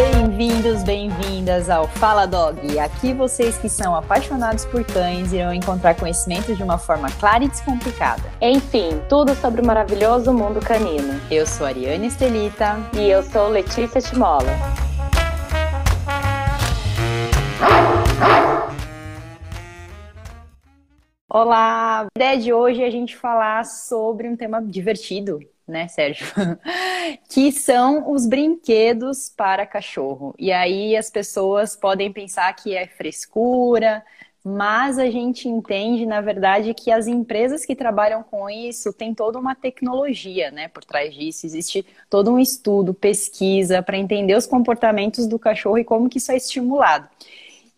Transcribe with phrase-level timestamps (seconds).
[0.00, 2.78] Bem-vindos, bem-vindas ao Fala Dog.
[2.78, 7.48] Aqui vocês que são apaixonados por cães irão encontrar conhecimento de uma forma clara e
[7.48, 8.22] descomplicada.
[8.40, 11.20] Enfim, tudo sobre o maravilhoso mundo canino.
[11.30, 12.78] Eu sou Ariane Estelita.
[12.96, 14.48] E eu sou Letícia Timola.
[21.28, 22.00] Olá!
[22.00, 25.40] A ideia de hoje é a gente falar sobre um tema divertido,
[25.70, 26.26] né, Sérgio?
[27.28, 30.34] que são os brinquedos para cachorro.
[30.38, 34.04] E aí as pessoas podem pensar que é frescura,
[34.42, 39.38] mas a gente entende, na verdade, que as empresas que trabalham com isso têm toda
[39.38, 41.44] uma tecnologia né, por trás disso.
[41.44, 46.32] Existe todo um estudo, pesquisa para entender os comportamentos do cachorro e como que isso
[46.32, 47.08] é estimulado.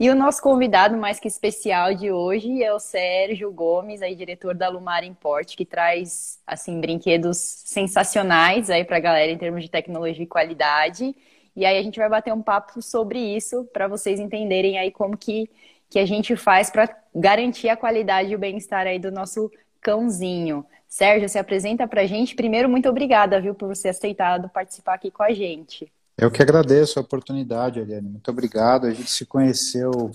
[0.02, 4.52] E o nosso convidado mais que especial de hoje é o Sérgio Gomes, aí diretor
[4.52, 9.70] da Lumar Import, que traz assim brinquedos sensacionais aí para a galera em termos de
[9.70, 11.14] tecnologia e qualidade.
[11.54, 15.16] E aí a gente vai bater um papo sobre isso para vocês entenderem aí como
[15.16, 15.48] que,
[15.88, 20.66] que a gente faz para garantir a qualidade e o bem-estar aí do nosso cãozinho.
[20.88, 22.34] Sérgio, se apresenta para a gente.
[22.34, 25.92] Primeiro, muito obrigada, viu, por você aceitado participar aqui com a gente.
[26.16, 28.08] Eu que agradeço a oportunidade, Eliane.
[28.08, 28.86] Muito obrigado.
[28.86, 30.10] A gente se conheceu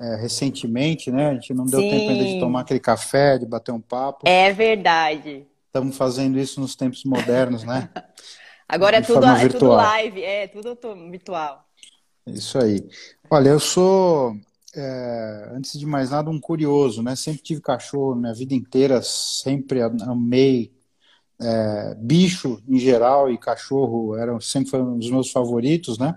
[0.00, 1.30] é, recentemente, né?
[1.30, 1.90] A gente não deu Sim.
[1.90, 4.28] tempo ainda de tomar aquele café, de bater um papo.
[4.28, 5.46] É verdade.
[5.66, 7.88] Estamos fazendo isso nos tempos modernos, né?
[8.68, 10.78] Agora é tudo, é tudo live, é tudo
[11.10, 11.64] virtual.
[12.24, 12.88] Isso aí.
[13.28, 14.36] Olha, eu sou,
[14.74, 17.16] é, antes de mais nada, um curioso, né?
[17.16, 20.72] Sempre tive cachorro minha vida inteira, sempre amei
[21.40, 26.14] é, bicho em geral e cachorro eram sempre foram os meus favoritos, né?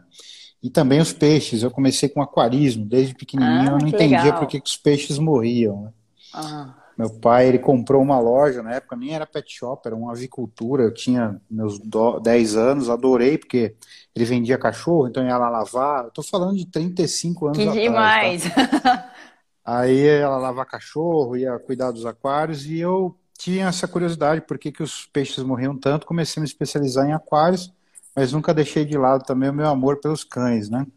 [0.61, 1.63] E também os peixes.
[1.63, 3.61] Eu comecei com aquarismo desde pequenininho.
[3.61, 4.39] Ah, eu não entendia legal.
[4.39, 5.83] por que, que os peixes morriam.
[5.83, 5.91] Né?
[6.33, 6.75] Ah.
[6.97, 10.83] Meu pai ele comprou uma loja na época, nem era pet shop, era uma avicultura.
[10.83, 11.79] Eu tinha meus
[12.21, 13.75] 10 anos, adorei porque
[14.15, 16.05] ele vendia cachorro, então ia lá lavar.
[16.05, 17.81] Eu tô falando de 35 anos que atrás.
[17.81, 18.43] demais!
[18.43, 19.11] Tá?
[19.65, 24.71] Aí ela lava cachorro, ia cuidar dos aquários e eu tinha essa curiosidade, por que,
[24.71, 27.73] que os peixes morriam tanto, comecei a me especializar em aquários,
[28.15, 30.87] mas nunca deixei de lado também o meu amor pelos cães, né?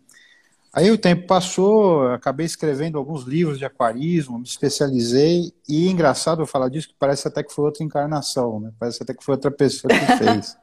[0.73, 6.47] Aí o tempo passou, acabei escrevendo alguns livros de aquarismo, me especializei, e engraçado eu
[6.47, 8.71] falar disso, que parece até que foi outra encarnação, né?
[8.78, 10.57] Parece até que foi outra pessoa que fez.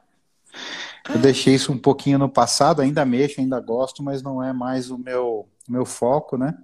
[1.14, 4.90] eu deixei isso um pouquinho no passado, ainda mexo, ainda gosto, mas não é mais
[4.90, 6.56] o meu, meu foco, né?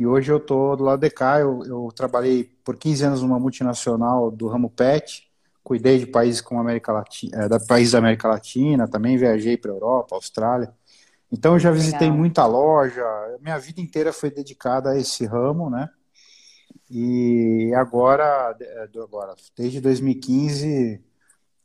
[0.00, 3.38] E hoje eu estou do lado de cá, eu, eu, trabalhei por 15 anos numa
[3.38, 5.30] multinacional do ramo PET,
[5.62, 9.70] cuidei de países como América Latina, é, da países da América Latina, também viajei para
[9.70, 10.72] Europa, Austrália.
[11.30, 12.16] Então eu já visitei Legal.
[12.16, 13.04] muita loja,
[13.42, 15.90] minha vida inteira foi dedicada a esse ramo, né?
[16.88, 20.98] E agora, é, agora desde 2015,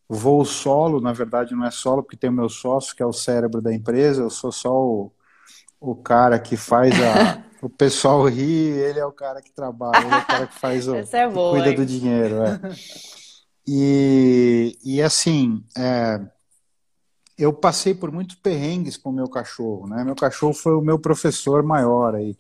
[0.09, 3.13] voo solo, na verdade não é solo, porque tem o meu sócio, que é o
[3.13, 5.13] cérebro da empresa, eu sou só o,
[5.79, 10.13] o cara que faz a, o pessoal ri, ele é o cara que trabalha, ele
[10.13, 11.75] é o cara que faz o é bom, cuida hein?
[11.75, 12.35] do dinheiro.
[12.43, 12.59] É.
[13.67, 16.21] E, e assim, é,
[17.35, 20.03] eu passei por muitos perrengues com o meu cachorro, né?
[20.03, 22.37] Meu cachorro foi o meu professor maior aí.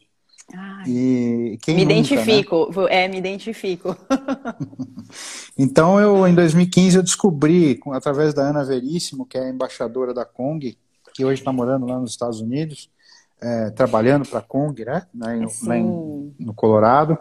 [0.53, 2.87] Ai, e quem me nunca, identifico, né?
[2.91, 3.97] é, me identifico.
[5.57, 10.23] então eu, em 2015, eu descobri, através da Ana Veríssimo, que é a embaixadora da
[10.23, 10.77] Kong,
[11.13, 12.91] que hoje está morando lá nos Estados Unidos,
[13.41, 15.45] é, trabalhando para a Kong, né, lá em,
[16.39, 17.17] no Colorado.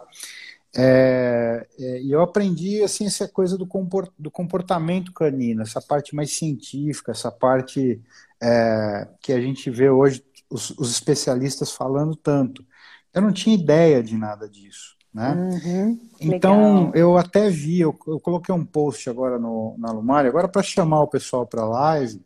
[0.77, 6.13] É, é, e eu aprendi assim essa coisa do, comport, do comportamento canino, essa parte
[6.13, 8.01] mais científica, essa parte
[8.41, 12.65] é, que a gente vê hoje os, os, especialistas falando tanto.
[13.13, 15.31] Eu não tinha ideia de nada disso, né?
[15.31, 20.49] Uhum, então eu até vi, eu, eu, coloquei um post agora no, na Lumari, agora
[20.49, 22.21] para chamar o pessoal para a live,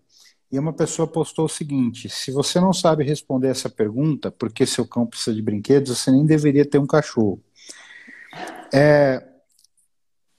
[0.51, 4.65] e uma pessoa postou o seguinte: se você não sabe responder essa pergunta, por que
[4.65, 7.41] seu cão precisa de brinquedos, você nem deveria ter um cachorro.
[8.73, 9.25] É,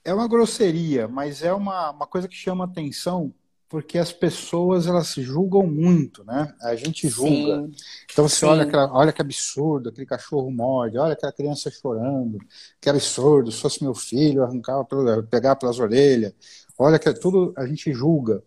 [0.04, 3.32] é uma grosseria, mas é uma, uma coisa que chama atenção
[3.70, 6.52] porque as pessoas elas julgam muito, né?
[6.60, 7.62] A gente julga.
[7.62, 7.72] Sim,
[8.12, 12.38] então você olha, aquela, olha que absurdo, aquele cachorro morde, olha aquela criança chorando,
[12.80, 14.84] que absurdo, se fosse meu filho, arrancava,
[15.30, 16.34] pegar pelas orelhas,
[16.76, 18.42] olha que tudo a gente julga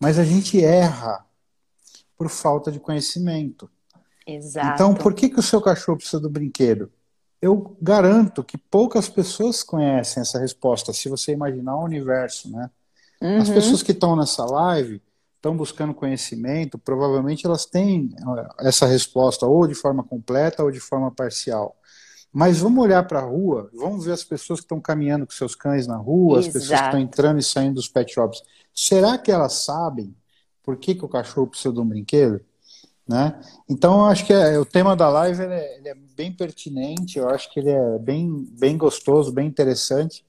[0.00, 1.24] mas a gente erra
[2.16, 3.70] por falta de conhecimento.
[4.26, 4.74] Exato.
[4.74, 6.90] Então, por que, que o seu cachorro precisa do brinquedo?
[7.40, 12.70] Eu garanto que poucas pessoas conhecem essa resposta, se você imaginar o universo, né?
[13.20, 13.38] Uhum.
[13.38, 15.00] As pessoas que estão nessa live
[15.36, 20.80] estão buscando conhecimento, provavelmente elas têm eh, essa resposta ou de forma completa ou de
[20.80, 21.76] forma parcial.
[22.36, 25.54] Mas vamos olhar para a rua, vamos ver as pessoas que estão caminhando com seus
[25.54, 26.48] cães na rua, Exato.
[26.48, 28.42] as pessoas que estão entrando e saindo dos pet shops.
[28.74, 30.14] Será que elas sabem
[30.62, 32.44] por que, que o cachorro precisa de um brinquedo?
[33.08, 33.40] Né?
[33.66, 37.18] Então, eu acho que é, o tema da live ele é, ele é, bem pertinente,
[37.18, 40.22] eu acho que ele é bem, bem gostoso, bem interessante,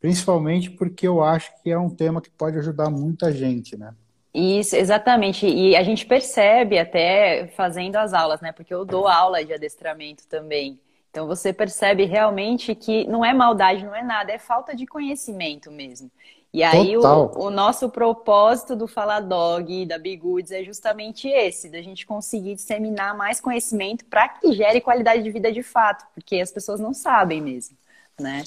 [0.00, 3.94] principalmente porque eu acho que é um tema que pode ajudar muita gente, né?
[4.34, 5.46] Isso, exatamente.
[5.46, 8.50] E a gente percebe até fazendo as aulas, né?
[8.50, 10.80] Porque eu dou aula de adestramento também.
[11.12, 15.70] Então você percebe realmente que não é maldade, não é nada, é falta de conhecimento
[15.70, 16.10] mesmo.
[16.54, 17.02] E aí o,
[17.38, 23.14] o, nosso propósito do Fala Dog da Bigoods é justamente esse, da gente conseguir disseminar
[23.14, 27.42] mais conhecimento para que gere qualidade de vida de fato, porque as pessoas não sabem
[27.42, 27.76] mesmo,
[28.18, 28.42] né?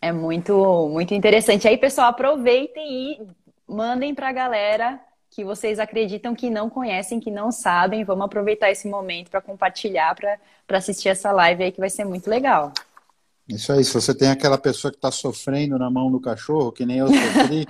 [0.00, 1.68] É muito muito interessante.
[1.68, 3.28] Aí, pessoal, aproveitem e
[3.66, 5.00] mandem para a galera
[5.38, 8.02] que vocês acreditam que não conhecem, que não sabem.
[8.02, 10.16] Vamos aproveitar esse momento para compartilhar,
[10.66, 12.72] para assistir essa live aí que vai ser muito legal.
[13.48, 16.84] Isso aí, se você tem aquela pessoa que está sofrendo na mão do cachorro, que
[16.84, 17.68] nem eu sofri.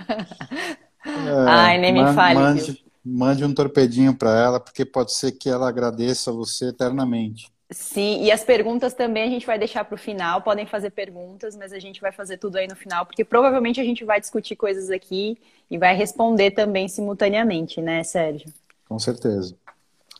[1.05, 2.39] é, Ai, nem me fale.
[2.39, 7.51] Mande, mande um torpedinho para ela, porque pode ser que ela agradeça você eternamente.
[7.71, 10.41] Sim, e as perguntas também a gente vai deixar para o final.
[10.41, 13.83] Podem fazer perguntas, mas a gente vai fazer tudo aí no final, porque provavelmente a
[13.83, 15.37] gente vai discutir coisas aqui
[15.69, 18.51] e vai responder também simultaneamente, né, Sérgio?
[18.87, 19.55] Com certeza.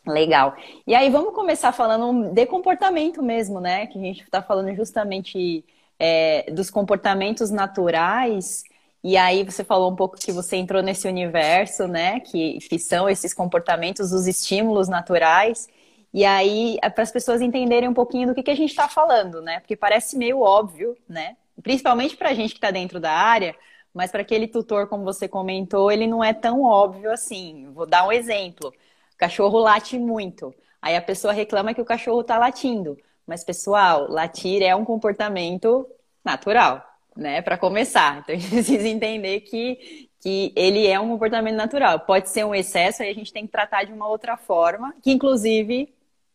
[0.06, 0.56] Legal.
[0.86, 3.86] E aí vamos começar falando de comportamento mesmo, né?
[3.86, 5.64] Que a gente está falando justamente
[5.98, 8.62] é, dos comportamentos naturais.
[9.02, 12.20] E aí você falou um pouco que você entrou nesse universo, né?
[12.20, 15.68] Que, que são esses comportamentos, os estímulos naturais.
[16.12, 18.88] E aí, é para as pessoas entenderem um pouquinho do que, que a gente está
[18.88, 19.60] falando, né?
[19.60, 21.36] Porque parece meio óbvio, né?
[21.62, 23.54] Principalmente para a gente que está dentro da área,
[23.94, 27.70] mas para aquele tutor, como você comentou, ele não é tão óbvio assim.
[27.72, 28.72] Vou dar um exemplo
[29.20, 30.54] cachorro late muito.
[30.80, 32.96] Aí a pessoa reclama que o cachorro está latindo.
[33.26, 35.86] Mas, pessoal, latir é um comportamento
[36.24, 36.82] natural,
[37.14, 37.42] né?
[37.42, 38.20] Para começar.
[38.20, 42.00] Então a gente precisa entender que, que ele é um comportamento natural.
[42.00, 45.12] Pode ser um excesso, aí a gente tem que tratar de uma outra forma, que
[45.12, 45.92] inclusive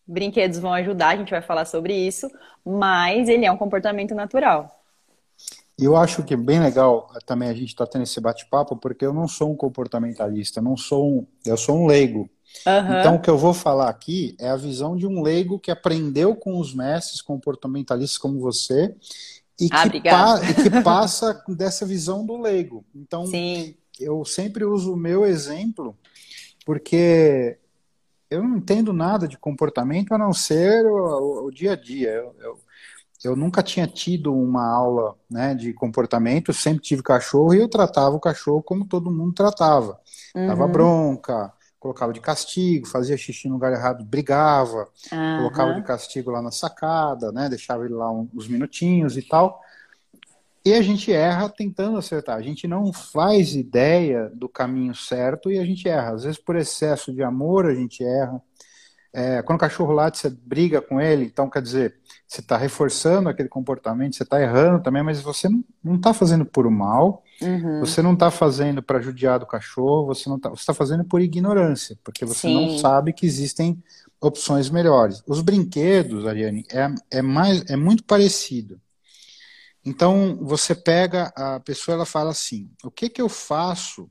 [0.08, 2.30] brinquedos vão ajudar, a gente vai falar sobre isso,
[2.64, 4.84] mas ele é um comportamento natural.
[5.78, 9.06] Eu acho que é bem legal também a gente estar tá tendo esse bate-papo, porque
[9.06, 12.30] eu não sou um comportamentalista, não sou um, eu sou um leigo.
[12.66, 13.00] Uhum.
[13.00, 16.34] Então, o que eu vou falar aqui é a visão de um leigo que aprendeu
[16.36, 18.96] com os mestres comportamentalistas como você
[19.60, 22.86] e, ah, que, pa e que, passa dessa visão do leigo.
[22.96, 23.76] Então, Sim.
[24.00, 25.98] eu sempre uso o meu exemplo
[26.66, 27.58] porque
[28.36, 32.10] eu não entendo nada de comportamento a não ser o, o, o dia a dia.
[32.10, 32.60] Eu, eu,
[33.24, 38.16] eu, nunca tinha tido uma aula né, de comportamento, sempre tive cachorro e eu tratava
[38.16, 40.00] o cachorro como todo mundo tratava.
[40.36, 40.48] Uhum.
[40.48, 45.38] Dava bronca, colocava de castigo, fazia xixi no lugar errado, brigava, uhum.
[45.38, 47.48] colocava de castigo lá na sacada, né?
[47.48, 49.62] Deixava ele lá uns minutinhos e tal.
[50.66, 52.38] E a gente erra tentando acertar.
[52.38, 56.16] A gente não faz ideia do caminho certo e a gente erra.
[56.16, 58.42] Às vezes, por excesso de amor, a gente erra.
[59.14, 61.96] É, quando o cachorro late, você briga com ele, então quer dizer,
[62.28, 65.48] você está reforçando aquele comportamento, você está errando também, mas você
[65.82, 67.80] não está fazendo por mal, uhum.
[67.80, 71.98] você não está fazendo para judiar do cachorro, você não está tá fazendo por ignorância,
[72.04, 72.54] porque você Sim.
[72.54, 73.82] não sabe que existem
[74.20, 75.24] opções melhores.
[75.26, 78.82] Os brinquedos, Ariane, é, é, mais, é muito parecido.
[79.86, 84.10] Então, você pega a pessoa, ela fala assim: o que, que eu faço?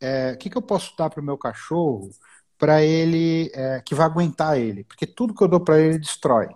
[0.00, 2.10] É, o que, que eu posso dar para o meu cachorro
[2.58, 6.48] para ele, é, que vai aguentar ele, porque tudo que eu dou para ele destrói.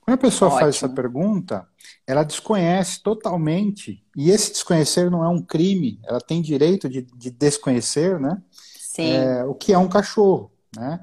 [0.00, 0.60] Quando a pessoa Ótimo.
[0.60, 1.66] faz essa pergunta,
[2.06, 7.30] ela desconhece totalmente, e esse desconhecer não é um crime, ela tem direito de, de
[7.30, 8.40] desconhecer, né?
[8.78, 9.12] Sim.
[9.12, 11.00] É, o que é um cachorro, né?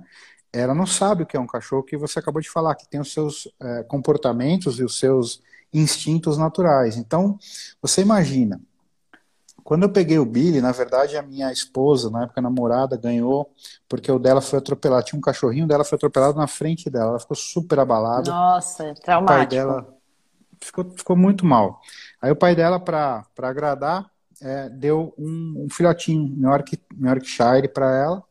[0.51, 3.01] Ela não sabe o que é um cachorro, que você acabou de falar, que tem
[3.01, 5.41] os seus é, comportamentos e os seus
[5.73, 6.97] instintos naturais.
[6.97, 7.37] Então,
[7.81, 8.61] você imagina,
[9.63, 13.49] quando eu peguei o Billy, na verdade, a minha esposa, na época namorada, ganhou,
[13.87, 15.05] porque o dela foi atropelado.
[15.05, 17.11] Tinha um cachorrinho dela, foi atropelado na frente dela.
[17.11, 18.29] Ela ficou super abalada.
[18.29, 19.23] Nossa, traumático.
[19.23, 19.87] O pai dela
[20.59, 21.79] ficou, ficou muito mal.
[22.21, 24.09] Aí o pai dela, para agradar,
[24.41, 28.23] é, deu um, um filhotinho, York, Yorkshire, para ela.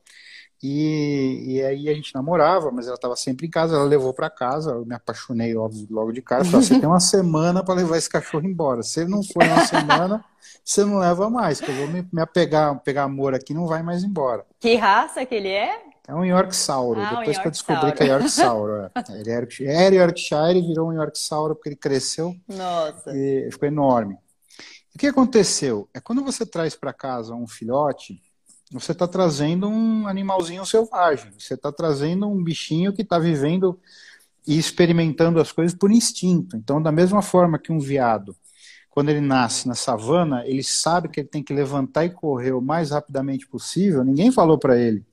[0.62, 4.30] E, e aí a gente namorava, mas ela estava sempre em casa, ela levou para
[4.30, 7.96] casa, eu me apaixonei óbvio, logo de cara, falei, você tem uma semana para levar
[7.96, 8.82] esse cachorro embora.
[8.82, 10.24] Se ele não for uma semana,
[10.64, 13.82] você não leva mais, que eu vou me, me apegar, pegar amor aqui, não vai
[13.82, 14.46] mais embora.
[14.60, 15.82] Que raça que ele é?
[16.06, 17.00] É um Yorkshire.
[17.00, 18.90] Ah, Depois um que eu descobri que é Yorkshire.
[18.94, 19.20] É.
[19.20, 22.34] Ele era, era Yorkshire e virou um Yorkshire porque ele cresceu.
[22.48, 23.16] Nossa.
[23.16, 24.16] E ficou enorme.
[24.94, 25.88] O que aconteceu?
[25.94, 28.20] É quando você traz para casa um filhote,
[28.72, 31.30] você está trazendo um animalzinho selvagem.
[31.38, 33.78] Você está trazendo um bichinho que está vivendo
[34.46, 36.56] e experimentando as coisas por instinto.
[36.56, 38.34] Então, da mesma forma que um veado,
[38.90, 42.60] quando ele nasce na savana, ele sabe que ele tem que levantar e correr o
[42.60, 44.02] mais rapidamente possível.
[44.02, 45.04] Ninguém falou para ele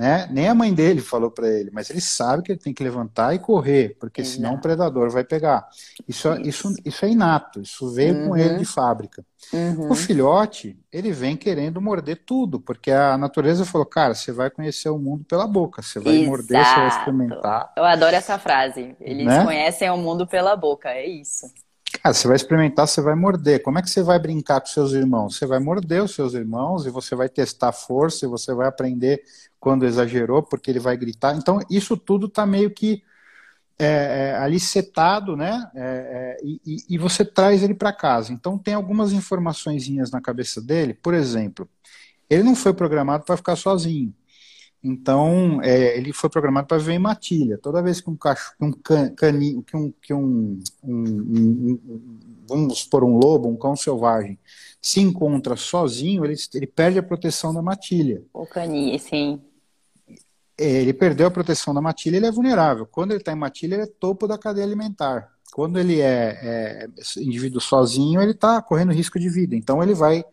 [0.00, 0.26] Né?
[0.30, 3.34] Nem a mãe dele falou para ele, mas ele sabe que ele tem que levantar
[3.34, 4.36] e correr, porque Exato.
[4.36, 5.68] senão o predador vai pegar.
[6.08, 6.68] Isso, é, isso.
[6.70, 8.28] isso, isso é inato, isso veio uhum.
[8.28, 9.22] com ele de fábrica.
[9.52, 9.90] Uhum.
[9.90, 14.88] O filhote, ele vem querendo morder tudo, porque a natureza falou, cara, você vai conhecer
[14.88, 16.28] o mundo pela boca, você vai Exato.
[16.30, 17.72] morder, você vai experimentar.
[17.76, 18.96] Eu adoro essa frase.
[19.02, 19.44] Eles né?
[19.44, 21.44] conhecem o mundo pela boca, é isso.
[21.98, 23.62] Cara, você vai experimentar, você vai morder.
[23.62, 25.36] Como é que você vai brincar com seus irmãos?
[25.36, 29.22] Você vai morder os seus irmãos e você vai testar força e você vai aprender
[29.58, 31.36] quando exagerou, porque ele vai gritar.
[31.36, 33.02] Então, isso tudo está meio que
[33.78, 35.70] é, é, ali setado, né?
[35.74, 38.32] É, é e, e, você traz ele para casa.
[38.32, 40.94] Então, tem algumas informações na cabeça dele.
[40.94, 41.68] Por exemplo,
[42.28, 44.14] ele não foi programado para ficar sozinho.
[44.82, 47.58] Então, é, ele foi programado para viver em matilha.
[47.58, 48.72] Toda vez que um cachorro, um
[49.14, 52.18] caninho, que um, que um, um, um,
[52.48, 54.38] vamos supor, um lobo, um cão selvagem,
[54.80, 58.22] se encontra sozinho, ele, ele perde a proteção da matilha.
[58.32, 59.40] O caninho, sim.
[60.56, 62.86] É, ele perdeu a proteção da matilha, ele é vulnerável.
[62.86, 65.30] Quando ele está em matilha, ele é topo da cadeia alimentar.
[65.52, 69.54] Quando ele é, é indivíduo sozinho, ele está correndo risco de vida.
[69.54, 70.24] Então, ele vai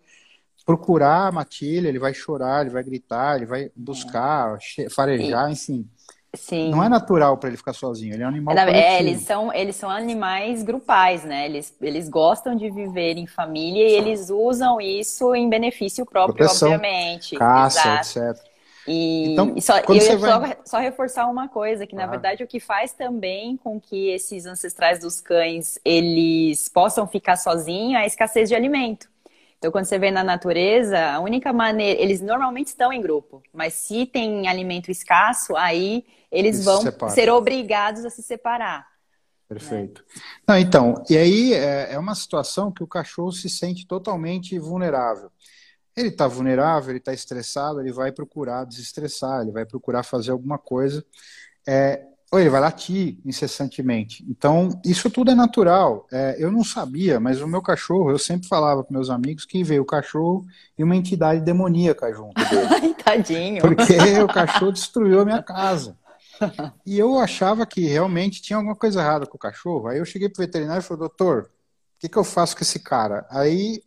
[0.68, 4.90] procurar a matilha, ele vai chorar, ele vai gritar, ele vai buscar, é.
[4.90, 5.90] farejar, enfim.
[6.36, 6.70] Sim.
[6.70, 9.52] Não é natural para ele ficar sozinho, ele é um animal é, é, eles são
[9.52, 11.46] eles são animais grupais, né?
[11.46, 16.74] Eles, eles gostam de viver em família e eles usam isso em benefício próprio, Proteção,
[16.74, 17.38] obviamente.
[17.38, 18.20] Caça, Exato.
[18.20, 18.48] etc.
[18.86, 20.50] E, então, e só, eu ia vai...
[20.50, 22.08] só, só, reforçar uma coisa, que na ah.
[22.08, 27.94] verdade o que faz também com que esses ancestrais dos cães eles possam ficar sozinhos
[28.00, 29.08] é a escassez de alimento.
[29.58, 32.00] Então, quando você vê na natureza, a única maneira.
[32.00, 38.06] Eles normalmente estão em grupo, mas se tem alimento escasso, aí eles, vão ser obrigados
[38.06, 38.86] a se separar.
[39.48, 40.04] Perfeito.
[40.04, 40.22] Né?
[40.48, 45.32] Não, então, e aí é, é uma situação que o cachorro se sente totalmente vulnerável.
[45.96, 50.60] Ele está vulnerável, ele está estressado, ele vai procurar desestressar, ele vai procurar fazer alguma
[50.60, 51.04] coisa.
[51.68, 54.26] É, ou ele vai latir incessantemente.
[54.30, 56.06] Então, isso tudo é natural.
[56.12, 59.64] É, eu não sabia, mas o meu cachorro, eu sempre falava para meus amigos que
[59.64, 60.46] veio o cachorro
[60.78, 62.94] e uma entidade demoníaca junto dele.
[63.04, 63.62] Tadinho.
[63.62, 65.98] Porque o cachorro destruiu a minha casa.
[66.86, 69.88] E eu achava que realmente tinha alguma coisa errada com o cachorro.
[69.88, 72.80] Aí eu cheguei pro veterinário e falei, doutor, o que, que eu faço com esse
[72.80, 73.26] cara?
[73.30, 73.82] Aí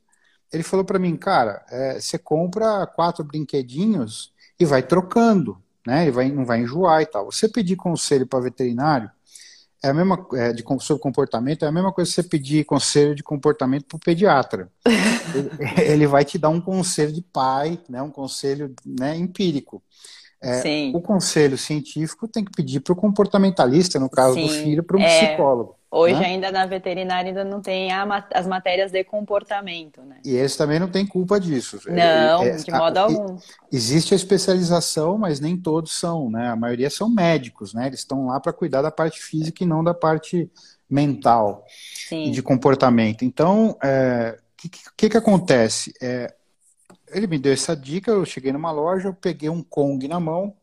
[0.53, 6.03] ele falou para mim, cara, é, você compra quatro brinquedinhos e vai trocando né?
[6.03, 7.27] Ele vai, não vai enjoar e tal.
[7.27, 9.11] Você pedir conselho para veterinário
[9.83, 13.15] é a mesma é, de sobre comportamento é a mesma coisa que você pedir conselho
[13.15, 14.71] de comportamento para o pediatra.
[15.35, 15.51] ele,
[15.83, 18.03] ele, vai te dar um conselho de pai, né?
[18.03, 19.83] Um conselho né, empírico.
[20.43, 24.83] É, o conselho científico tem que pedir para o comportamentalista, no caso Sim, do filho,
[24.83, 25.77] para um é, psicólogo.
[25.93, 26.27] Hoje né?
[26.27, 30.19] ainda na veterinária ainda não tem a, as matérias de comportamento, né?
[30.25, 31.81] E eles também não têm culpa disso.
[31.89, 33.37] Não, é, de modo a, algum.
[33.73, 36.49] Existe a especialização, mas nem todos são, né?
[36.49, 37.89] A maioria são médicos, né?
[37.89, 40.49] Eles estão lá para cuidar da parte física e não da parte
[40.89, 41.67] mental
[42.09, 42.29] Sim.
[42.29, 43.25] e de comportamento.
[43.25, 45.93] Então, o é, que, que, que, acontece?
[46.01, 46.33] É,
[47.13, 50.55] ele me deu essa dica, eu cheguei numa loja, eu peguei um Kong na mão,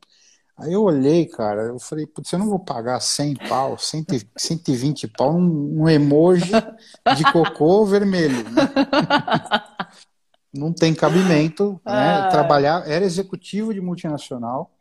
[0.58, 4.06] aí eu olhei, cara, eu falei, putz, eu não vou pagar 100 pau, 100,
[4.38, 6.51] 120 pau, um, um emoji
[7.16, 8.70] de cocô vermelho, né?
[10.54, 12.22] Não tem cabimento, né?
[12.22, 12.30] Ah.
[12.32, 14.72] Trabalhar, era executivo de multinacional,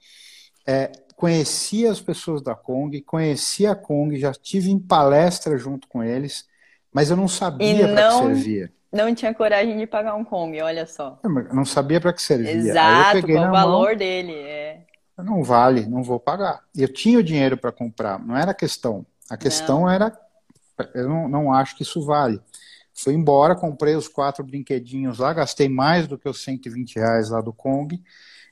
[0.67, 6.03] é, conhecia as pessoas da Kong, conhecia a Kong, já tive em palestra junto com
[6.03, 6.45] eles,
[6.93, 10.87] mas eu não sabia para que servia não tinha coragem de pagar um Kong, olha
[10.87, 11.19] só.
[11.23, 12.53] Eu não sabia para que servia.
[12.53, 14.33] Exato, qual o valor mão, dele.
[14.33, 14.81] É.
[15.19, 16.63] Não vale, não vou pagar.
[16.75, 19.05] Eu tinha o dinheiro para comprar, não era a questão.
[19.29, 19.91] A questão não.
[19.91, 20.17] era,
[20.95, 22.41] eu não, não acho que isso vale.
[22.95, 27.41] Fui embora, comprei os quatro brinquedinhos lá, gastei mais do que os 120 reais lá
[27.41, 28.03] do Kong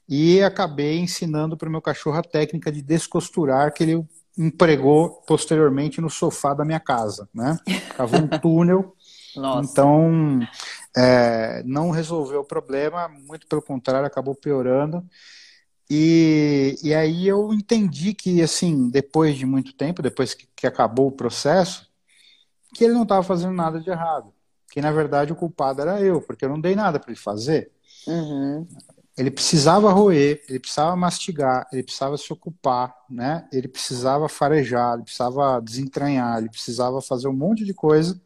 [0.09, 6.01] e acabei ensinando para o meu cachorro a técnica de descosturar que ele empregou posteriormente
[6.01, 7.59] no sofá da minha casa, né?
[7.97, 8.95] Cavou um túnel
[9.37, 9.71] nossa.
[9.71, 10.41] Então,
[10.97, 15.05] é, não resolveu o problema, muito pelo contrário, acabou piorando.
[15.89, 21.09] E, e aí eu entendi que, assim, depois de muito tempo, depois que, que acabou
[21.09, 21.91] o processo,
[22.75, 24.33] que ele não estava fazendo nada de errado.
[24.71, 27.71] Que, na verdade, o culpado era eu, porque eu não dei nada para ele fazer.
[28.07, 28.67] Uhum.
[29.17, 33.47] Ele precisava roer, ele precisava mastigar, ele precisava se ocupar, né?
[33.53, 38.21] Ele precisava farejar, ele precisava desentranhar, ele precisava fazer um monte de coisa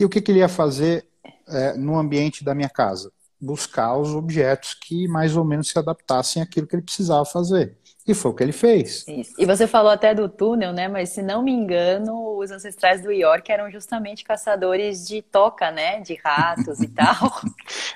[0.00, 1.06] e o que, que ele ia fazer
[1.46, 3.12] é, no ambiente da minha casa?
[3.38, 7.76] Buscar os objetos que mais ou menos se adaptassem àquilo que ele precisava fazer.
[8.08, 9.06] E foi o que ele fez.
[9.06, 9.34] Isso.
[9.38, 10.88] E você falou até do túnel, né?
[10.88, 16.00] Mas se não me engano, os ancestrais do York eram justamente caçadores de toca, né?
[16.00, 17.40] De ratos e tal.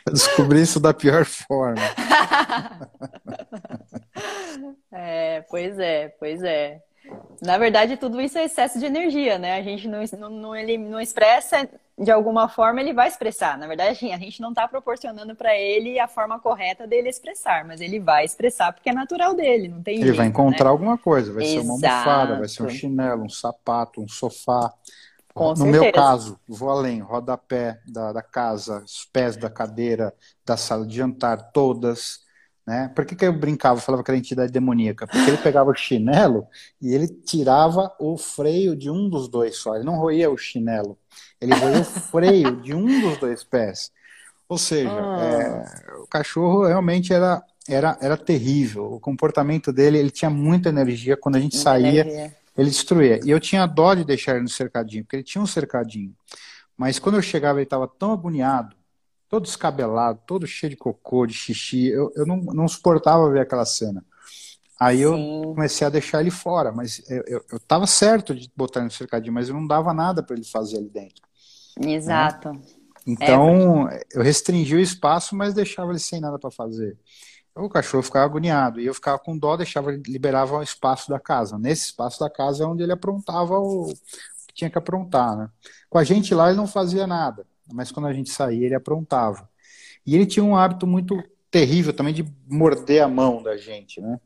[0.07, 1.81] Eu descobri isso da pior forma.
[4.97, 6.81] É, pois é, pois é.
[7.43, 9.57] Na verdade, tudo isso é excesso de energia, né?
[9.57, 11.69] A gente não, não, não, ele não expressa
[11.99, 13.57] de alguma forma, ele vai expressar.
[13.57, 17.65] Na verdade, assim, a gente não está proporcionando para ele a forma correta dele expressar,
[17.65, 20.71] mas ele vai expressar porque é natural dele, não tem Ele jeito, vai encontrar né?
[20.71, 21.61] alguma coisa, vai Exato.
[21.61, 24.73] ser uma almofada, vai ser um chinelo, um sapato, um sofá.
[25.33, 25.83] Com no certeza.
[25.83, 30.97] meu caso, vou além, rodapé da, da casa, os pés da cadeira, da sala de
[30.97, 32.21] jantar, todas.
[32.67, 32.89] Né?
[32.95, 35.07] Por que, que eu brincava, falava que era entidade demoníaca?
[35.07, 36.47] Porque ele pegava o chinelo
[36.81, 39.75] e ele tirava o freio de um dos dois só.
[39.75, 40.99] Ele não roía o chinelo,
[41.45, 43.91] ele roía o freio de um dos dois pés.
[44.49, 45.65] Ou seja, Ah.
[45.91, 48.93] é, o cachorro realmente era, era, era terrível.
[48.95, 51.17] O comportamento dele, ele tinha muita energia.
[51.17, 52.37] Quando a gente Muita saía, energia.
[52.57, 53.21] ele destruía.
[53.25, 56.15] E eu tinha dó de deixar ele no cercadinho, porque ele tinha um cercadinho.
[56.77, 58.77] Mas quando eu chegava, ele estava tão agoniado,
[59.29, 61.89] todo descabelado, todo cheio de cocô, de xixi.
[61.89, 64.05] Eu, eu não, não suportava ver aquela cena.
[64.79, 65.43] Aí eu Sim.
[65.45, 67.43] comecei a deixar ele fora, mas eu, eu,
[67.87, 70.91] certo de botar ele no cercadinho, mas eu não dava nada para ele fazer ali
[70.91, 71.24] dentro.
[71.81, 72.53] Exato.
[73.07, 76.97] Então, eu restringi o espaço, mas deixava ele sem nada para fazer.
[77.55, 81.57] O cachorro ficava agoniado e eu ficava com dó, deixava liberava o espaço da casa.
[81.57, 83.93] Nesse espaço da casa é onde ele aprontava o
[84.49, 85.49] que tinha que aprontar, né?
[85.89, 89.49] Com a gente lá ele não fazia nada, mas quando a gente saía ele aprontava.
[90.05, 94.19] E ele tinha um hábito muito terrível também de morder a mão da gente, né?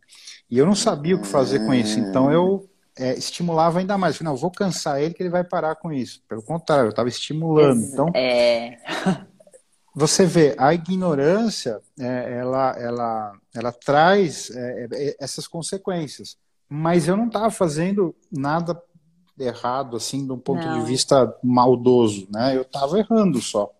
[0.51, 2.68] E eu não sabia o que fazer com isso, então eu
[2.99, 4.21] é, estimulava ainda mais.
[4.21, 6.23] Não, vou cansar ele que ele vai parar com isso.
[6.29, 7.83] Pelo contrário, eu estava estimulando.
[7.83, 8.79] Então, É,
[9.95, 16.37] você vê, a ignorância, é, ela, ela, ela traz é, é, essas consequências.
[16.69, 18.81] Mas eu não estava fazendo nada
[19.39, 20.81] errado, assim, de um ponto Não.
[20.81, 22.57] de vista maldoso, né?
[22.57, 23.71] Eu estava errando só.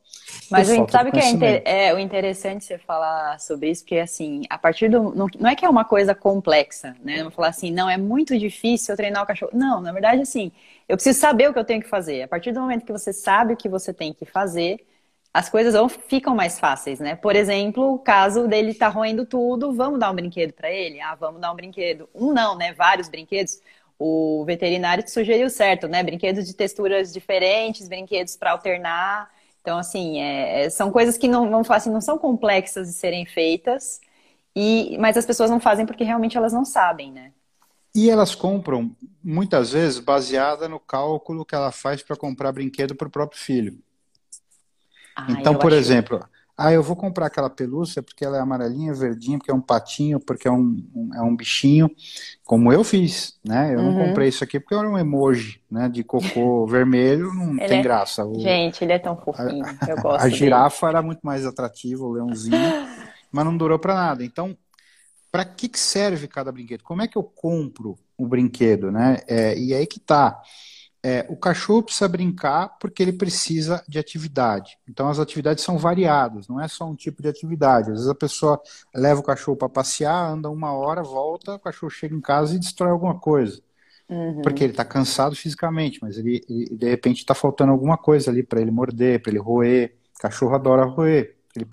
[0.51, 3.99] Mas o, falta sabe que é, inter- é o interessante você falar sobre isso, porque
[3.99, 5.15] assim, a partir do.
[5.15, 7.19] Não, não é que é uma coisa complexa, né?
[7.21, 9.53] Eu vou falar assim, não, é muito difícil eu treinar o cachorro.
[9.55, 10.51] Não, na verdade, assim,
[10.89, 12.23] eu preciso saber o que eu tenho que fazer.
[12.23, 14.87] A partir do momento que você sabe o que você tem que fazer,
[15.35, 17.15] as coisas vão, ficam mais fáceis, né?
[17.15, 20.99] Por exemplo, o caso dele tá roendo tudo, vamos dar um brinquedo para ele?
[21.01, 22.09] Ah, vamos dar um brinquedo.
[22.15, 22.73] Um não, né?
[22.73, 23.61] Vários brinquedos.
[23.99, 26.03] O veterinário te sugeriu certo, né?
[26.03, 29.31] Brinquedos de texturas diferentes, brinquedos para alternar.
[29.69, 32.95] Então, assim, é- é- são coisas que não, vamos falar assim, não são complexas de
[32.95, 34.01] serem feitas,
[34.57, 37.33] e, mas as pessoas não fazem porque realmente elas não sabem, né?
[37.95, 43.09] E elas compram, muitas vezes, baseada no cálculo que ela faz para comprar brinquedo para
[43.09, 43.79] o próprio filho.
[45.15, 46.27] Ah, Então, por exemplo,
[46.59, 50.21] ah, eu vou comprar aquela pelúcia porque ela é amarelinha, verdinha, porque é um patinho,
[50.21, 51.91] porque é um, um- é um bichinho,
[52.45, 53.75] como eu fiz, né?
[53.75, 53.95] Eu não Uhum.
[53.95, 57.83] comprei isso aqui porque era um emoji, né, de cocô vermelho, não Ele tem é-
[57.83, 58.25] graça.
[58.27, 60.69] O- Gente, ele é tão fofinho, eu gosto a dele.
[60.69, 62.75] girafa era muito mais atrativa, o leãozinho,
[63.33, 64.25] mas não durou para nada.
[64.25, 64.57] Então,
[65.31, 66.83] para que que serve cada brinquedo?
[66.85, 69.19] Como é que eu compro o brinquedo, né?
[69.29, 70.43] É, e aí que tá.
[71.03, 74.77] É, o cachorro precisa brincar porque ele precisa de atividade.
[74.89, 77.89] Então, as atividades são variadas, não é só um tipo de atividade.
[77.91, 78.61] Às vezes a pessoa
[78.95, 82.59] leva o cachorro para passear, anda uma hora, volta, o cachorro chega em casa e
[82.59, 83.63] destrói alguma coisa.
[84.09, 84.41] Uhum.
[84.43, 88.43] Porque ele está cansado fisicamente, mas ele, ele- de repente está faltando alguma coisa ali
[88.43, 89.95] para ele morder, para ele roer.
[90.19, 91.37] O cachorro adora roer.
[91.55, 91.67] Ele-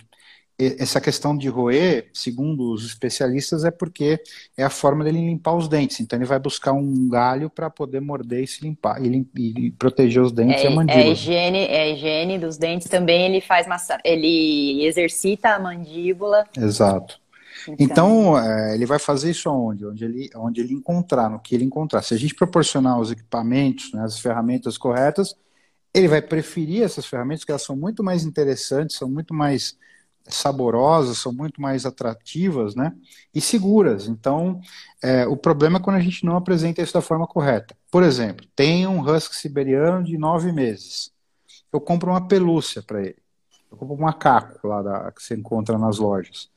[0.57, 4.21] essa questão de roer, segundo os especialistas, é porque
[4.55, 5.99] é a forma dele limpar os dentes.
[5.99, 10.21] Então ele vai buscar um galho para poder morder e se limpar e, e proteger
[10.21, 11.05] os dentes e a É, é a mandíbula.
[11.11, 13.97] higiene, é a higiene dos dentes também, ele faz massa...
[14.03, 16.45] ele exercita a mandíbula.
[16.57, 17.19] Exato.
[17.79, 19.85] Então, é, ele vai fazer isso aonde?
[19.85, 22.01] Onde ele, onde ele encontrar, no que ele encontrar.
[22.03, 25.35] Se a gente proporcionar os equipamentos, né, as ferramentas corretas,
[25.93, 29.77] ele vai preferir essas ferramentas, que elas são muito mais interessantes, são muito mais
[30.27, 32.93] saborosas, são muito mais atrativas, né?
[33.33, 34.07] E seguras.
[34.07, 34.59] Então,
[35.01, 37.75] é, o problema é quando a gente não apresenta isso da forma correta.
[37.91, 41.11] Por exemplo, tem um husky siberiano de nove meses.
[41.71, 43.17] Eu compro uma pelúcia para ele.
[43.71, 46.49] Eu compro um macaco lá da, que você encontra nas lojas.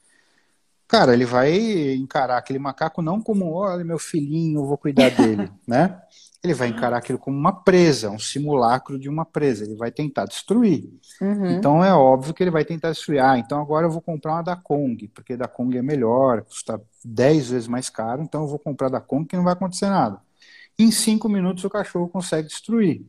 [0.87, 1.54] Cara, ele vai
[1.94, 6.00] encarar aquele macaco não como, olha, meu filhinho, vou cuidar dele, né?
[6.42, 9.64] Ele vai encarar aquilo como uma presa, um simulacro de uma presa.
[9.64, 10.88] Ele vai tentar destruir.
[11.20, 11.51] Uhum.
[11.51, 13.20] Então é óbvio que ele vai tentar destruir.
[13.20, 16.81] Ah, então agora eu vou comprar uma da Kong, porque da Kong é melhor, custa
[17.05, 20.20] 10 vezes mais caro, então eu vou comprar da Kong que não vai acontecer nada.
[20.79, 23.05] Em cinco minutos o cachorro consegue destruir.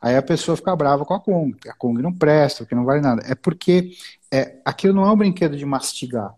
[0.00, 3.00] Aí a pessoa fica brava com a Kong, a Kong não presta, porque não vale
[3.00, 3.22] nada.
[3.26, 3.92] É porque
[4.30, 6.34] é, aquilo não é um brinquedo de mastigar.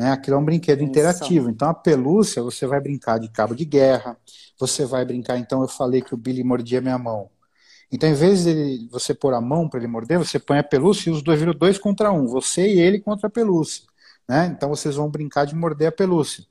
[0.00, 0.12] Né?
[0.12, 0.88] Aquilo é um brinquedo Isso.
[0.88, 1.50] interativo.
[1.50, 4.16] Então a pelúcia, você vai brincar de cabo de guerra,
[4.58, 7.28] você vai brincar, então eu falei que o Billy mordia minha mão.
[7.92, 11.10] Então, em vez de você pôr a mão para ele morder, você põe a pelúcia
[11.10, 13.84] e os dois viram dois contra um, você e ele contra a pelúcia.
[14.26, 14.46] Né?
[14.46, 16.46] Então vocês vão brincar de morder a pelúcia.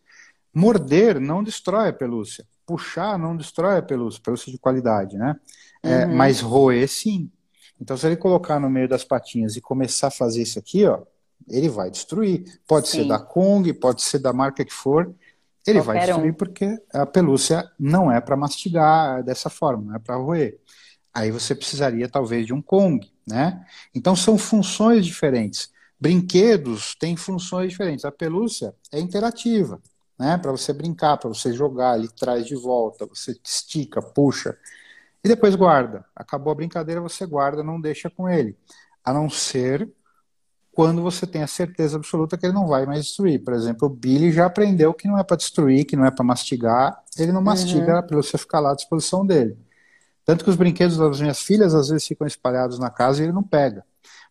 [0.53, 2.45] Morder não destrói a pelúcia.
[2.67, 5.35] Puxar não destrói a pelúcia, pelúcia de qualidade, né?
[5.81, 6.15] É, uhum.
[6.15, 7.31] Mas roer sim.
[7.81, 10.99] Então, se ele colocar no meio das patinhas e começar a fazer isso aqui, ó,
[11.47, 12.43] ele vai destruir.
[12.67, 12.99] Pode sim.
[12.99, 15.13] ser da Kong, pode ser da marca que for,
[15.65, 16.34] ele Qualquer vai destruir um.
[16.34, 20.60] porque a pelúcia não é para mastigar dessa forma, não é para roer.
[21.13, 23.65] Aí você precisaria talvez de um Kong, né?
[23.93, 25.69] Então são funções diferentes.
[25.99, 28.06] Brinquedos têm funções diferentes.
[28.06, 29.82] A pelúcia é interativa,
[30.17, 30.38] né?
[30.38, 34.58] Para você brincar, para você jogar, ele traz de volta, você estica, puxa
[35.23, 36.06] e depois guarda.
[36.15, 38.58] Acabou a brincadeira, você guarda, não deixa com ele.
[39.04, 39.89] A não ser
[40.79, 43.43] quando você tem a certeza absoluta que ele não vai mais destruir.
[43.43, 46.23] Por exemplo, o Billy já aprendeu que não é para destruir, que não é para
[46.23, 47.03] mastigar.
[47.17, 48.07] Ele não mastiga uhum.
[48.07, 49.57] pelo você ficar lá à disposição dele.
[50.23, 53.33] Tanto que os brinquedos das minhas filhas às vezes ficam espalhados na casa e ele
[53.33, 53.83] não pega.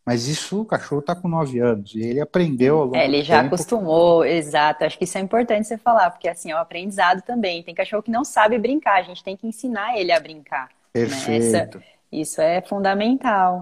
[0.06, 3.22] Mas isso, o cachorro está com 9 anos e ele aprendeu ao longo é, Ele
[3.22, 3.54] já tempo.
[3.54, 4.86] acostumou, exato.
[4.86, 7.62] Acho que isso é importante você falar, porque assim, é um aprendizado também.
[7.62, 10.70] Tem cachorro que não sabe brincar, a gente tem que ensinar ele a brincar.
[10.94, 11.52] Perfeito.
[11.52, 11.58] Né?
[11.58, 13.60] Essa, isso é fundamental.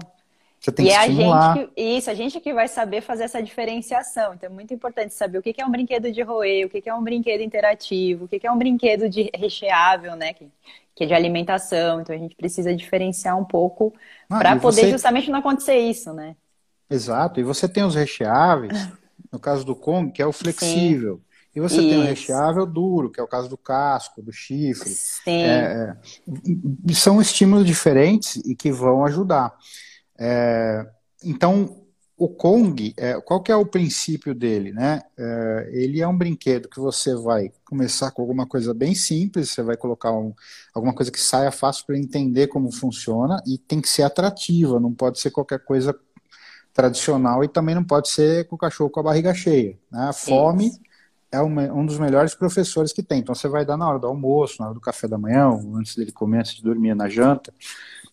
[0.59, 1.51] Você tem e que é estimular.
[1.51, 4.33] a gente que, isso, a gente que vai saber fazer essa diferenciação.
[4.33, 6.93] Então é muito importante saber o que é um brinquedo de roer, o que é
[6.93, 10.33] um brinquedo interativo, o que é um brinquedo de recheável, né?
[10.33, 10.49] Que,
[10.95, 12.01] que é de alimentação.
[12.01, 13.93] Então a gente precisa diferenciar um pouco
[14.29, 14.91] ah, para poder você...
[14.91, 16.35] justamente não acontecer isso, né?
[16.89, 17.39] Exato.
[17.39, 18.89] E você tem os recheáveis,
[19.31, 21.17] no caso do Kong, que é o flexível.
[21.17, 21.27] Sim.
[21.57, 21.89] E você Isso.
[21.89, 24.91] tem o recheável duro, que é o caso do casco, do chifre.
[24.91, 25.41] Sim.
[25.41, 25.97] É,
[26.87, 29.57] é, são estímulos diferentes e que vão ajudar.
[30.17, 30.85] É,
[31.23, 31.83] então,
[32.17, 34.71] o Kong, é, qual que é o princípio dele?
[34.71, 35.01] Né?
[35.15, 39.61] É, ele é um brinquedo que você vai começar com alguma coisa bem simples, você
[39.61, 40.33] vai colocar um,
[40.73, 44.93] alguma coisa que saia fácil para entender como funciona e tem que ser atrativa, não
[44.93, 45.95] pode ser qualquer coisa
[46.73, 49.77] tradicional e também não pode ser com o cachorro com a barriga cheia.
[49.91, 50.09] Né?
[50.09, 50.71] A fome
[51.31, 53.19] é um dos melhores professores que tem.
[53.19, 55.95] Então você vai dar na hora do almoço, na hora do café da manhã, antes
[55.95, 57.53] dele comer, antes de dormir, na janta.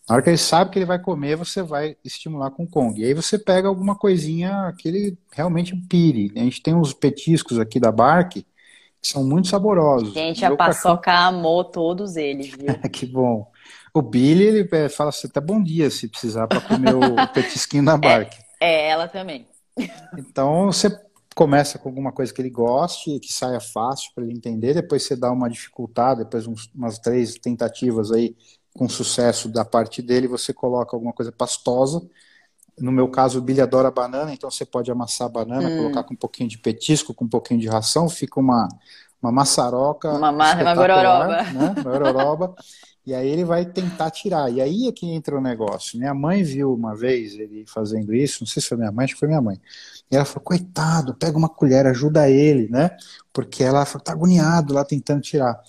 [0.08, 3.00] Na hora que ele sabe que ele vai comer, você vai estimular com o Kong.
[3.00, 6.30] E aí você pega alguma coisinha que ele realmente pire.
[6.36, 10.12] A gente tem uns petiscos aqui da Bark que são muito saborosos.
[10.12, 11.38] Gente, a Paçoca cachorro...
[11.38, 12.74] amou todos eles, viu?
[12.90, 13.50] que bom.
[13.94, 17.84] O Billy, ele é, fala assim, até bom dia se precisar para comer o petisquinho
[17.84, 18.34] da Bark.
[18.60, 19.46] É, é, ela também.
[20.18, 20.90] Então, você
[21.34, 25.16] começa com alguma coisa que ele goste, que saia fácil para ele entender, depois você
[25.16, 28.36] dá uma dificuldade, depois uns, umas três tentativas aí
[28.74, 32.02] com sucesso da parte dele, você coloca alguma coisa pastosa.
[32.78, 35.76] No meu caso, o Billy adora banana, então você pode amassar a banana, hum.
[35.76, 38.68] colocar com um pouquinho de petisco, com um pouquinho de ração, fica uma,
[39.22, 40.10] uma maçaroca.
[40.10, 41.26] Uma, uma gororoba.
[41.28, 41.52] Né?
[41.54, 42.54] Uma gororoba.
[43.06, 44.50] E aí ele vai tentar tirar.
[44.50, 45.98] E aí é que entra o negócio.
[45.98, 49.14] Minha mãe viu uma vez ele fazendo isso, não sei se foi minha mãe, acho
[49.14, 49.60] que foi minha mãe.
[50.10, 52.90] E ela falou, coitado, pega uma colher, ajuda ele, né?
[53.32, 55.60] Porque ela falou, tá agoniado lá tentando tirar.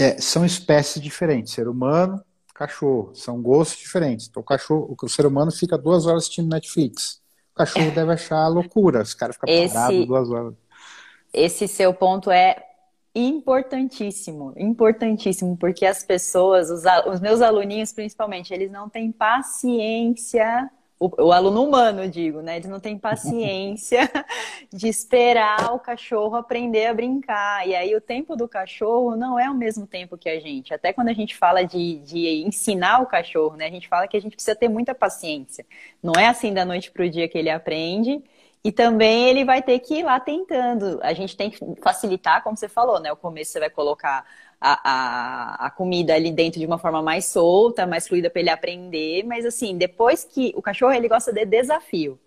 [0.00, 4.28] É, são espécies diferentes, ser humano, cachorro, são gostos diferentes.
[4.28, 7.20] Então o cachorro, o ser humano fica duas horas assistindo Netflix.
[7.52, 9.74] O cachorro deve achar loucura, os caras ficam Esse...
[9.74, 10.54] parados duas horas.
[11.32, 12.56] Esse seu ponto é
[13.14, 21.28] importantíssimo, importantíssimo, porque as pessoas, os, os, meus aluninhos principalmente, eles não têm paciência, o,
[21.28, 22.56] o, aluno humano, digo, né?
[22.56, 24.00] Eles não têm paciência
[24.70, 27.66] de esperar o cachorro aprender a brincar.
[27.66, 30.74] E aí o tempo do cachorro não é o mesmo tempo que a gente.
[30.74, 33.66] Até quando a gente fala de, de ensinar o cachorro, né?
[33.66, 35.64] A gente fala que a gente precisa ter muita paciência.
[36.02, 38.22] Não é assim da noite para o dia que ele aprende.
[38.62, 41.00] E também ele vai ter que ir lá tentando.
[41.02, 43.10] A gente tem que facilitar, como você falou, né?
[43.10, 44.26] O começo você vai colocar
[44.60, 48.50] a, a, a comida ali dentro de uma forma mais solta, mais fluida para ele
[48.50, 49.24] aprender.
[49.24, 52.18] Mas assim, depois que o cachorro ele gosta de desafio.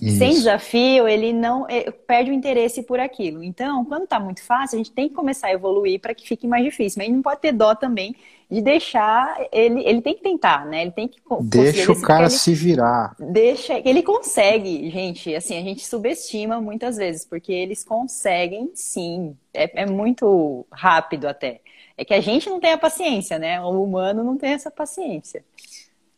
[0.00, 0.18] Isso.
[0.18, 3.42] Sem desafio, ele não é, perde o interesse por aquilo.
[3.42, 6.46] Então, quando está muito fácil, a gente tem que começar a evoluir para que fique
[6.46, 6.98] mais difícil.
[6.98, 8.16] Mas a gente não pode ter dó também
[8.50, 10.82] de deixar ele, ele tem que tentar, né?
[10.82, 13.14] Ele tem que deixa o cara ele, se virar.
[13.18, 15.34] Deixa, ele consegue, gente.
[15.34, 19.36] Assim, a gente subestima muitas vezes porque eles conseguem, sim.
[19.52, 21.60] É, é muito rápido até.
[21.96, 23.60] É que a gente não tem a paciência, né?
[23.60, 25.44] O humano não tem essa paciência.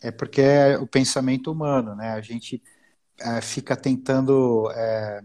[0.00, 2.12] É porque é o pensamento humano, né?
[2.12, 2.62] A gente
[3.20, 5.22] é, fica tentando é,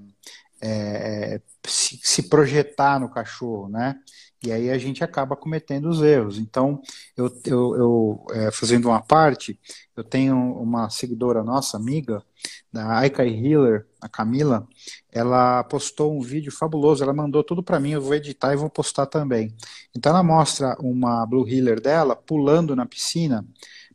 [0.61, 3.95] é, se, se, projetar no cachorro, né?
[4.43, 6.37] E aí a gente acaba cometendo os erros.
[6.37, 6.81] Então,
[7.15, 9.59] eu, eu, eu é, fazendo uma parte,
[9.95, 12.23] eu tenho uma seguidora nossa, amiga,
[12.71, 14.67] da Aikai Healer, a Camila,
[15.11, 18.69] ela postou um vídeo fabuloso, ela mandou tudo para mim, eu vou editar e vou
[18.69, 19.55] postar também.
[19.95, 23.45] Então ela mostra uma Blue Healer dela pulando na piscina,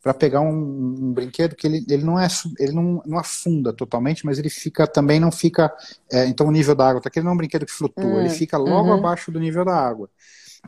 [0.02, 2.26] para pegar um, um, brinquedo que ele, ele não é
[2.58, 5.72] ele não, não afunda totalmente, mas ele fica também não fica
[6.10, 8.20] é, então o nível da água, tá aquele não é um brinquedo que flutua, hum,
[8.20, 8.98] ele fica logo uhum.
[8.98, 10.10] abaixo do nível da água.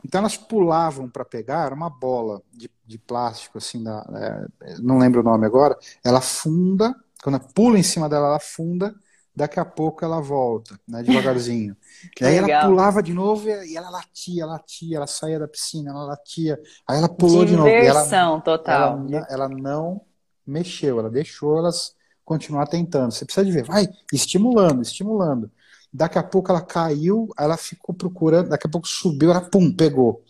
[0.03, 5.19] Então elas pulavam para pegar uma bola de, de plástico assim, da, é, não lembro
[5.19, 8.95] o nome agora, ela afunda, quando pula em cima dela ela afunda
[9.35, 11.75] daqui a pouco ela volta, né, devagarzinho.
[12.19, 12.49] e aí legal.
[12.49, 16.97] ela pulava de novo e ela latia, latia, ela saía da piscina, ela latia, aí
[16.97, 17.69] ela pulou Diversão de novo.
[17.69, 19.05] Diversão total.
[19.09, 20.01] Ela, ela, não
[20.45, 21.93] mexeu, ela deixou elas
[22.23, 23.11] continuar tentando.
[23.11, 25.51] Você precisa de ver, vai estimulando, estimulando.
[25.91, 30.23] Daqui a pouco ela caiu, ela ficou procurando, daqui a pouco subiu, ela pum, pegou.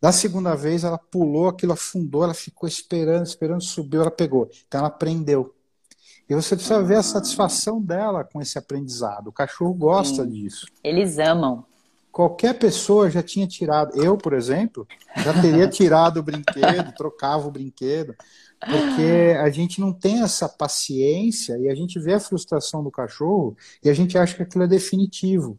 [0.00, 4.48] Da segunda vez ela pulou, aquilo afundou, ela ficou esperando, esperando, subiu, ela pegou.
[4.66, 5.54] Então ela prendeu.
[6.30, 9.26] E você precisa ver a satisfação dela com esse aprendizado.
[9.26, 10.30] O cachorro gosta Sim.
[10.30, 10.66] disso.
[10.84, 11.64] Eles amam.
[12.12, 17.50] Qualquer pessoa já tinha tirado, eu, por exemplo, já teria tirado o brinquedo, trocava o
[17.50, 18.14] brinquedo,
[18.60, 23.56] porque a gente não tem essa paciência e a gente vê a frustração do cachorro
[23.82, 25.58] e a gente acha que aquilo é definitivo.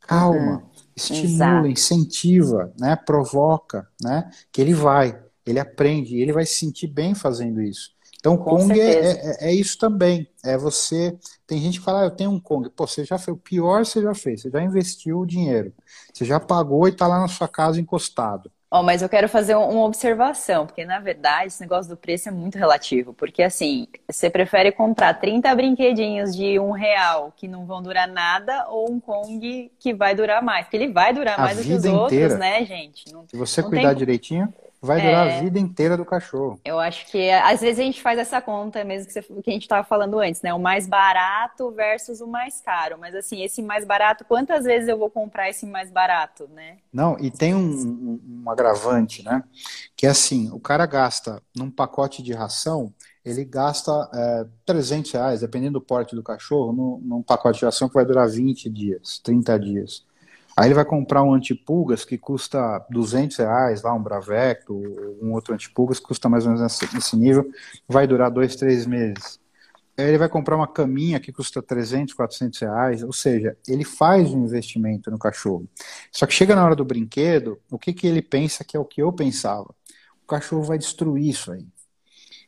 [0.00, 0.62] Calma, uhum.
[0.96, 1.66] estimula, Exato.
[1.68, 7.14] incentiva, né, provoca, né, que ele vai, ele aprende, e ele vai se sentir bem
[7.14, 7.90] fazendo isso.
[8.28, 10.28] Então, o Kong é, é, é, isso também.
[10.44, 11.16] É você.
[11.46, 12.68] Tem gente que fala, ah, eu tenho um Kong.
[12.70, 13.36] Pô, você já fez.
[13.36, 14.42] O pior você já fez.
[14.42, 15.72] Você já investiu o dinheiro.
[16.12, 18.50] Você já pagou e está lá na sua casa encostado.
[18.70, 22.32] Oh, mas eu quero fazer uma observação, porque na verdade esse negócio do preço é
[22.32, 23.14] muito relativo.
[23.14, 28.68] Porque assim, você prefere comprar 30 brinquedinhos de um real que não vão durar nada
[28.68, 30.66] ou um Kong que vai durar mais?
[30.66, 31.96] Porque ele vai durar A mais do que os inteira.
[31.98, 33.10] outros, né, gente?
[33.10, 33.98] Não, Se você cuidar tem...
[33.98, 36.60] direitinho vai durar é, a vida inteira do cachorro.
[36.64, 39.52] Eu acho que às vezes a gente faz essa conta mesmo que, você, que a
[39.52, 40.54] gente estava falando antes, né?
[40.54, 42.96] O mais barato versus o mais caro.
[42.98, 46.78] Mas assim, esse mais barato, quantas vezes eu vou comprar esse mais barato, né?
[46.92, 49.42] Não, e tem um, um, um agravante, né?
[49.96, 52.92] Que é assim, o cara gasta num pacote de ração,
[53.24, 57.88] ele gasta é, 300 reais, dependendo do porte do cachorro, num, num pacote de ração
[57.88, 60.07] que vai durar 20 dias, 30 dias.
[60.58, 64.74] Aí ele vai comprar um antipulgas que custa 200 reais, lá um Bravecto,
[65.22, 67.48] um outro antipulgas que custa mais ou menos nesse, nível,
[67.86, 69.38] vai durar dois, três meses.
[69.96, 74.34] Aí ele vai comprar uma caminha que custa 300, 400 reais, ou seja, ele faz
[74.34, 75.68] um investimento no cachorro.
[76.10, 78.84] Só que chega na hora do brinquedo, o que, que ele pensa que é o
[78.84, 79.72] que eu pensava?
[80.24, 81.64] O cachorro vai destruir isso aí.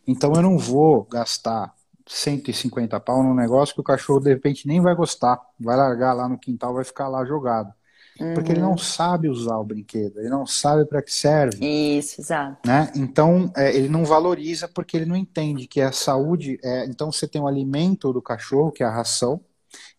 [0.05, 1.73] Então eu não vou gastar
[2.09, 6.29] 150 pau num negócio que o cachorro de repente nem vai gostar, vai largar lá
[6.29, 7.73] no quintal, vai ficar lá jogado.
[8.21, 8.35] Uhum.
[8.35, 8.79] Porque ele não uhum.
[8.79, 11.65] sabe usar o brinquedo, ele não sabe para que serve.
[11.65, 12.59] Isso, exato.
[12.69, 12.93] Né?
[12.95, 16.59] Então, é, ele não valoriza porque ele não entende que a saúde.
[16.63, 19.41] É, então, você tem o alimento do cachorro, que é a ração,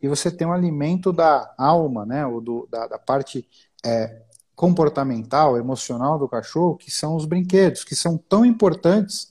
[0.02, 2.26] e você tem o alimento da alma, né?
[2.26, 3.48] Ou do, da, da parte
[3.84, 4.22] é,
[4.56, 9.31] comportamental, emocional do cachorro, que são os brinquedos, que são tão importantes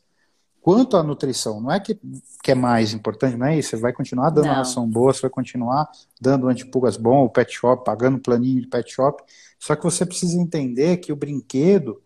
[0.61, 1.61] quanto à nutrição.
[1.61, 1.99] Não é que,
[2.42, 3.70] que é mais importante, não é isso.
[3.70, 4.55] Você vai continuar dando não.
[4.55, 8.92] ração boa, você vai continuar dando antipulgas bom, o pet shop, pagando planinho de pet
[8.92, 9.23] shop.
[9.59, 12.03] Só que você precisa entender que o brinquedo,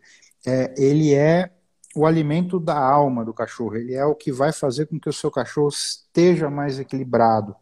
[0.46, 1.50] é, ele é
[1.94, 3.76] o alimento da alma do cachorro.
[3.76, 7.54] Ele é o que vai fazer com que o seu cachorro esteja mais equilibrado.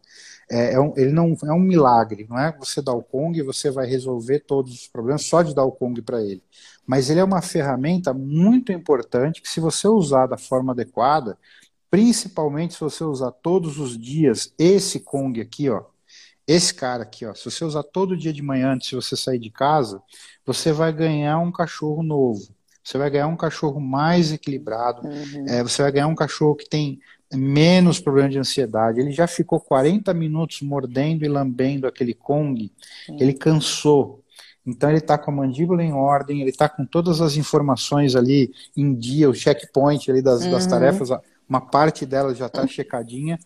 [0.51, 3.43] É, é um, ele não é um milagre, não é você dar o Kong e
[3.43, 6.43] você vai resolver todos os problemas só de dar o Kong para ele
[6.85, 11.37] mas ele é uma ferramenta muito importante que, se você usar da forma adequada,
[11.89, 15.83] principalmente se você usar todos os dias esse Kong aqui, ó,
[16.45, 19.39] esse cara aqui, ó, se você usar todo dia de manhã antes de você sair
[19.39, 20.01] de casa,
[20.45, 22.53] você vai ganhar um cachorro novo.
[22.83, 25.07] Você vai ganhar um cachorro mais equilibrado.
[25.07, 25.45] Uhum.
[25.47, 26.99] É, você vai ganhar um cachorro que tem
[27.33, 28.99] menos problema de ansiedade.
[28.99, 32.71] Ele já ficou 40 minutos mordendo e lambendo aquele Kong.
[33.09, 33.17] Uhum.
[33.19, 34.23] Ele cansou.
[34.65, 38.53] Então ele está com a mandíbula em ordem, ele está com todas as informações ali
[38.77, 40.51] em dia, o checkpoint ali das, uhum.
[40.51, 41.09] das tarefas,
[41.47, 43.37] uma parte delas já está checadinha.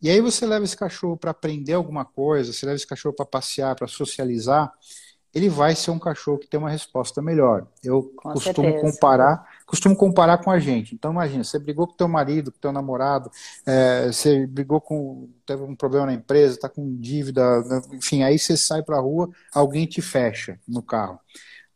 [0.00, 3.26] E aí você leva esse cachorro para aprender alguma coisa, você leva esse cachorro para
[3.26, 4.72] passear, para socializar,
[5.34, 7.66] ele vai ser um cachorro que tem uma resposta melhor.
[7.82, 8.92] Eu com costumo certeza.
[8.92, 10.94] comparar, costumo comparar com a gente.
[10.94, 13.30] Então imagina, você brigou com teu marido, com teu namorado,
[13.66, 18.38] é, você brigou com, teve um problema na empresa, está com dívida, né, enfim, aí
[18.38, 21.18] você sai para a rua, alguém te fecha no carro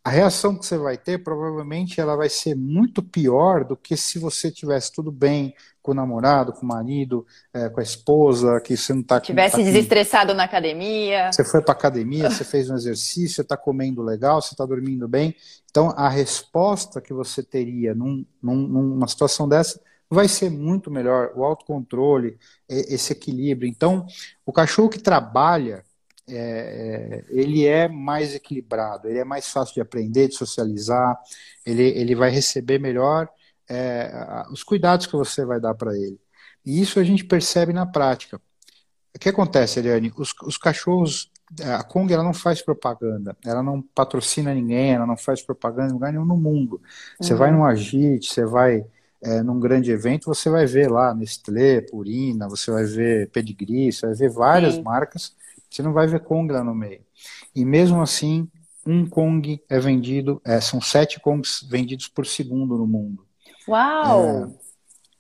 [0.09, 4.19] a reação que você vai ter provavelmente ela vai ser muito pior do que se
[4.19, 5.55] você tivesse tudo bem
[5.89, 9.57] com o namorado, com o marido, é, com a esposa, que você não está tivesse
[9.57, 11.33] tá desestressado na academia.
[11.33, 15.09] Você foi para academia, você fez um exercício, você está comendo legal, você está dormindo
[15.09, 15.35] bem.
[15.71, 21.33] Então a resposta que você teria num, num, numa situação dessa vai ser muito melhor.
[21.35, 22.37] O autocontrole,
[22.69, 23.67] esse equilíbrio.
[23.67, 24.07] Então
[24.45, 25.83] o cachorro que trabalha
[26.29, 31.19] é, é, ele é mais equilibrado, ele é mais fácil de aprender, de socializar,
[31.65, 33.27] ele, ele vai receber melhor
[33.69, 36.19] é, os cuidados que você vai dar para ele.
[36.65, 38.41] E isso a gente percebe na prática.
[39.15, 40.13] O que acontece, Eliane?
[40.17, 45.17] Os, os cachorros, a Kong ela não faz propaganda, ela não patrocina ninguém, ela não
[45.17, 46.81] faz propaganda em lugar nenhum no mundo.
[47.21, 47.39] Você uhum.
[47.39, 48.85] vai num agite, você vai
[49.23, 54.07] é, num grande evento, você vai ver lá Nestlé, Purina, você vai ver Pedigree, você
[54.07, 54.83] vai ver várias Sim.
[54.83, 55.35] marcas,
[55.69, 57.01] você não vai ver Kong lá no meio.
[57.55, 58.49] E mesmo assim,
[58.87, 63.28] um Kong é vendido, é, são sete Kongs vendidos por segundo no mundo.
[63.69, 64.47] Uau!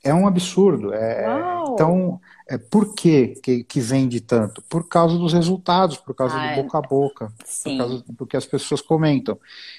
[0.03, 0.93] É, é um absurdo.
[0.93, 1.27] É,
[1.73, 4.63] então, é, por que, que, que vende tanto?
[4.63, 7.77] Por causa dos resultados, por causa ah, do boca a boca, sim.
[7.77, 9.39] por causa do que as pessoas comentam.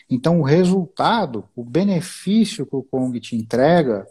[0.09, 4.07] Então, o resultado, o benefício que o Kong te entrega,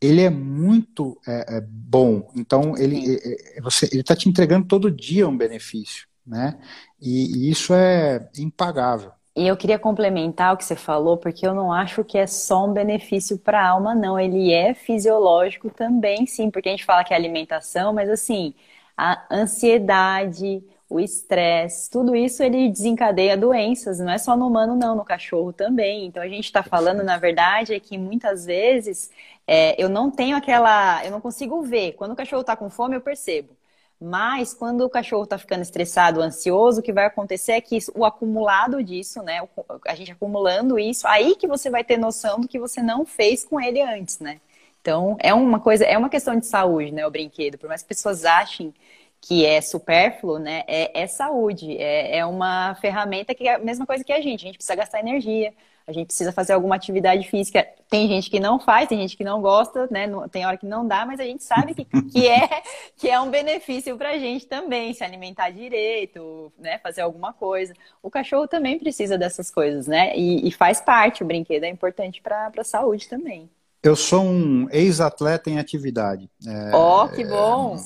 [0.00, 2.30] ele é muito é, é bom.
[2.36, 3.58] Então, ele é, é,
[3.90, 6.58] ele está te entregando todo dia um benefício, né?
[7.00, 9.12] E, e isso é impagável.
[9.38, 12.66] E eu queria complementar o que você falou, porque eu não acho que é só
[12.66, 14.18] um benefício para a alma, não.
[14.18, 18.54] Ele é fisiológico também, sim, porque a gente fala que é alimentação, mas assim,
[18.96, 24.96] a ansiedade, o estresse, tudo isso ele desencadeia doenças, não é só no humano, não,
[24.96, 26.06] no cachorro também.
[26.06, 29.10] Então a gente está falando, na verdade, é que muitas vezes
[29.46, 31.04] é, eu não tenho aquela.
[31.04, 31.92] Eu não consigo ver.
[31.94, 33.57] Quando o cachorro está com fome, eu percebo.
[34.00, 37.92] Mas quando o cachorro está ficando estressado, ansioso, o que vai acontecer é que isso,
[37.96, 39.40] o acumulado disso, né?
[39.86, 43.44] A gente acumulando isso, aí que você vai ter noção do que você não fez
[43.44, 44.40] com ele antes, né?
[44.80, 47.06] Então é uma coisa, é uma questão de saúde, né?
[47.06, 47.58] O brinquedo.
[47.58, 48.72] Por mais que pessoas achem
[49.20, 50.62] que é supérfluo, né?
[50.68, 54.44] É, é saúde, é, é uma ferramenta que é a mesma coisa que a gente.
[54.44, 55.52] A gente precisa gastar energia,
[55.88, 57.66] a gente precisa fazer alguma atividade física.
[57.88, 60.06] Tem gente que não faz, tem gente que não gosta, né?
[60.30, 62.62] Tem hora que não dá, mas a gente sabe que, que, é,
[62.94, 66.78] que é um benefício para a gente também, se alimentar direito, né?
[66.78, 67.72] Fazer alguma coisa.
[68.02, 70.14] O cachorro também precisa dessas coisas, né?
[70.14, 73.48] E, e faz parte, o brinquedo é importante para a saúde também.
[73.82, 76.28] Eu sou um ex-atleta em atividade.
[76.46, 77.78] É, Ó, oh, que bom!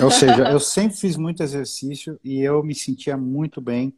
[0.00, 3.92] É, ou seja, eu sempre fiz muito exercício e eu me sentia muito bem,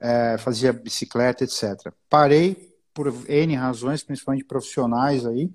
[0.00, 1.92] é, fazia bicicleta, etc.
[2.08, 5.50] Parei por N razões, principalmente profissionais aí,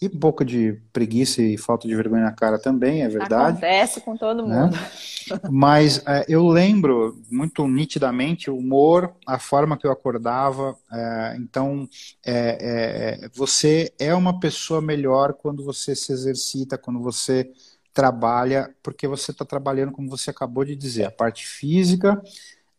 [0.00, 3.50] e um pouco de preguiça e falta de vergonha na cara também, é verdade.
[3.50, 4.62] Acontece com todo né?
[4.62, 4.72] mundo.
[4.72, 5.40] Né?
[5.50, 10.76] Mas é, eu lembro muito nitidamente o humor, a forma que eu acordava.
[10.92, 11.88] É, então,
[12.24, 17.50] é, é você é uma pessoa melhor quando você se exercita, quando você
[17.92, 22.22] trabalha, porque você está trabalhando, como você acabou de dizer, a parte física,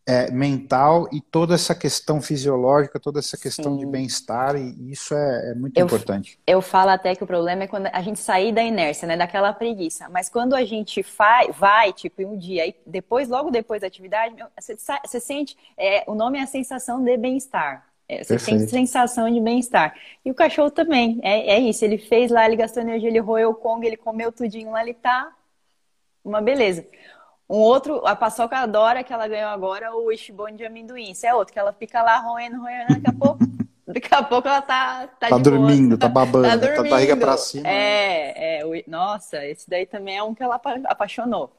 [0.10, 3.78] é, mental e toda essa questão fisiológica, toda essa questão Sim.
[3.78, 6.40] de bem-estar, e isso é, é muito eu, importante.
[6.48, 9.54] Eu falo até que o problema é quando a gente sair da inércia, né, daquela
[9.54, 10.10] preguiça.
[10.10, 13.88] Mas quando a gente vai, vai tipo, em um dia, e depois, logo depois da
[13.88, 17.86] atividade, você, você sente, é, o nome é a sensação de bem-estar.
[18.08, 18.62] É, você Perfeito.
[18.62, 19.94] sente sensação de bem-estar.
[20.26, 21.86] E o cachorro também, é, é isso.
[21.86, 24.96] Ele fez lá, ele gastou energia, ele roeu o Kong, ele comeu tudinho lá, ele
[24.96, 25.32] tá
[26.26, 26.84] uma beleza.
[27.50, 31.10] Um outro, a paçoca adora que ela ganhou agora, o ishibone de amendoim.
[31.10, 33.40] Isso é outro, que ela fica lá roendo, roendo, daqui a pouco,
[33.88, 36.84] daqui a pouco ela tá Tá, tá dormindo, tá babando, tá, dormindo.
[36.84, 37.68] tá barriga pra cima.
[37.68, 41.52] É, é, o, nossa, esse daí também é um que ela apaixonou.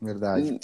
[0.00, 0.54] Verdade.
[0.54, 0.60] E...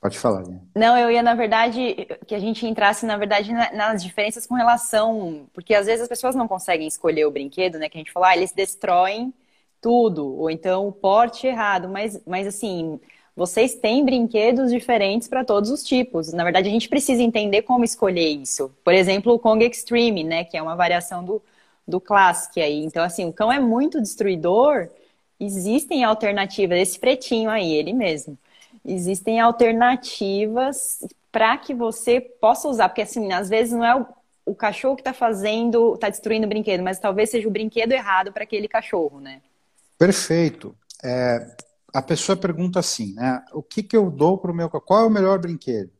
[0.00, 0.46] Pode falar.
[0.46, 0.60] Né?
[0.72, 5.48] Não, eu ia, na verdade, que a gente entrasse, na verdade, nas diferenças com relação.
[5.52, 7.88] Porque às vezes as pessoas não conseguem escolher o brinquedo, né?
[7.88, 9.34] Que a gente falou, ah, eles destroem
[9.80, 13.00] tudo, ou então o porte errado, mas, mas assim,
[13.36, 16.32] vocês têm brinquedos diferentes para todos os tipos.
[16.32, 18.74] Na verdade, a gente precisa entender como escolher isso.
[18.82, 21.42] Por exemplo, o Kong Extreme, né, que é uma variação do,
[21.86, 22.82] do Classic aí.
[22.84, 24.88] Então, assim, o cão é muito destruidor,
[25.38, 28.38] existem alternativas, esse pretinho aí, ele mesmo.
[28.84, 34.06] Existem alternativas para que você possa usar, porque assim, às vezes não é o,
[34.46, 38.32] o cachorro que está fazendo, está destruindo o brinquedo, mas talvez seja o brinquedo errado
[38.32, 39.42] para aquele cachorro, né?
[39.98, 40.76] Perfeito.
[41.02, 41.56] É,
[41.92, 43.42] a pessoa pergunta assim, né?
[43.52, 45.90] O que, que eu dou para o meu Qual é o melhor brinquedo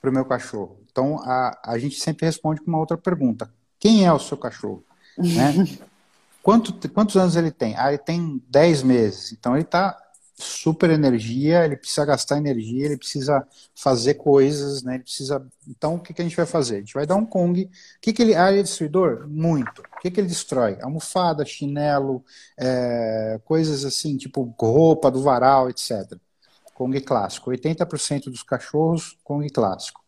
[0.00, 0.80] para o meu cachorro?
[0.90, 3.52] Então, a, a gente sempre responde com uma outra pergunta.
[3.78, 4.82] Quem é o seu cachorro?
[5.18, 5.78] Né?
[6.42, 7.74] Quanto, quantos anos ele tem?
[7.76, 9.32] Ah, ele tem 10 meses.
[9.32, 9.98] Então, ele está
[10.38, 14.96] super energia, ele precisa gastar energia, ele precisa fazer coisas, né?
[14.96, 15.46] Ele precisa.
[15.66, 16.76] Então, o que, que a gente vai fazer?
[16.76, 17.64] A gente vai dar um Kong.
[17.64, 17.70] O
[18.00, 18.34] que, que ele.
[18.34, 19.26] Ah, ele é destruidor?
[19.28, 19.80] Muito.
[19.80, 20.78] O que, que ele destrói?
[20.82, 22.22] Almofada, chinelo,
[22.58, 26.18] é, coisas assim, tipo roupa do varal, etc.
[26.74, 27.50] Kong clássico.
[27.50, 30.04] 80% dos cachorros, Kong clássico.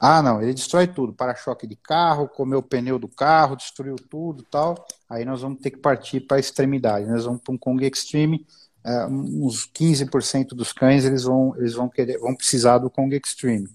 [0.00, 1.12] Ah, não, ele destrói tudo.
[1.12, 4.86] Para-choque de carro, comeu o pneu do carro, destruiu tudo tal.
[5.08, 7.06] Aí nós vamos ter que partir para a extremidade.
[7.06, 8.46] Nós vamos para um Kong Extreme
[8.88, 13.68] é, uns 15% dos cães eles vão, eles vão, querer, vão precisar do Kong Extreme.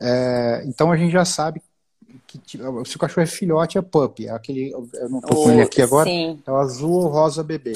[0.00, 1.60] É, então a gente já sabe
[2.26, 2.40] que,
[2.84, 4.20] se o cachorro é filhote, é pup.
[4.20, 6.08] É aquele, eu não tô com ele aqui agora.
[6.08, 6.40] Sim.
[6.46, 7.72] É o azul ou rosa bebê.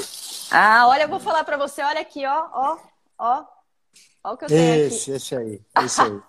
[0.51, 2.79] Ah, olha, eu vou falar para você, olha aqui, ó, ó,
[3.19, 3.45] ó.
[4.23, 5.17] Olha o que eu tenho esse, aqui.
[5.17, 6.21] Esse aí, esse aí.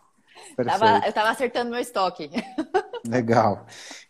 [0.66, 2.30] tava, eu tava acertando meu estoque.
[3.10, 3.66] Legal.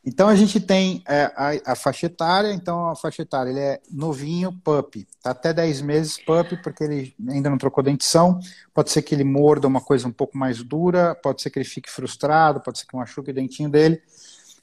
[0.06, 3.80] Então a gente tem é, a, a, faixa etária, então a faixa etária ele é
[3.89, 8.39] novinho, pup, tá até 10 meses pup, porque ele ainda não trocou dentição,
[8.74, 11.66] pode ser que ele morda uma coisa um pouco mais dura, pode ser que ele
[11.66, 14.02] fique frustrado, pode ser que machuque o dentinho dele.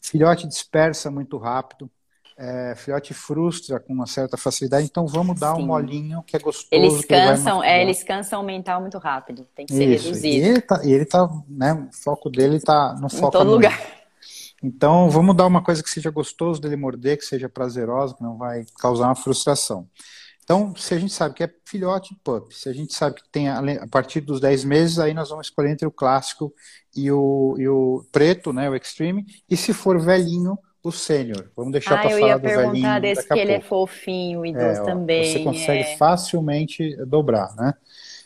[0.03, 1.91] Filhote dispersa muito rápido,
[2.39, 5.62] é, filhote frustra com uma certa facilidade, então vamos dar Sim.
[5.62, 6.68] um molinho que é gostoso.
[6.70, 10.07] Eles cansam, é, eles cansam mental muito rápido, tem que ser Isso.
[10.07, 10.45] reduzido.
[10.45, 13.28] E ele tá, ele tá, né, o foco dele tá no foco.
[13.28, 13.95] Em todo lugar.
[14.66, 18.36] Então, vamos dar uma coisa que seja gostoso dele morder, que seja prazerosa, que não
[18.36, 19.88] vai causar uma frustração.
[20.42, 23.48] Então, se a gente sabe que é filhote pup, se a gente sabe que tem
[23.48, 26.52] a, partir dos 10 meses, aí nós vamos escolher entre o clássico
[26.96, 31.48] e o, e o preto, né, o extreme, e se for velhinho, o sênior.
[31.56, 32.44] Vamos deixar ah, para falar do velhinho.
[32.44, 35.32] Eu ia perguntar desse que ele é fofinho, idoso é, também.
[35.32, 35.96] Você consegue é.
[35.96, 37.74] facilmente dobrar, né?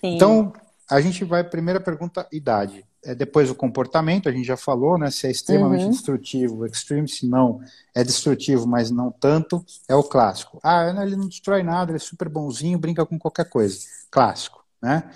[0.01, 0.17] Sim.
[0.17, 0.53] Então,
[0.91, 2.85] a gente vai, primeira pergunta, idade.
[3.05, 5.11] É, depois o comportamento, a gente já falou, né?
[5.11, 5.91] Se é extremamente uhum.
[5.91, 7.61] destrutivo, extreme, se não
[7.95, 10.61] é destrutivo, mas não tanto, é o clássico.
[10.63, 13.79] Ah, ele não destrói nada, ele é super bonzinho, brinca com qualquer coisa.
[14.11, 15.11] Clássico, né?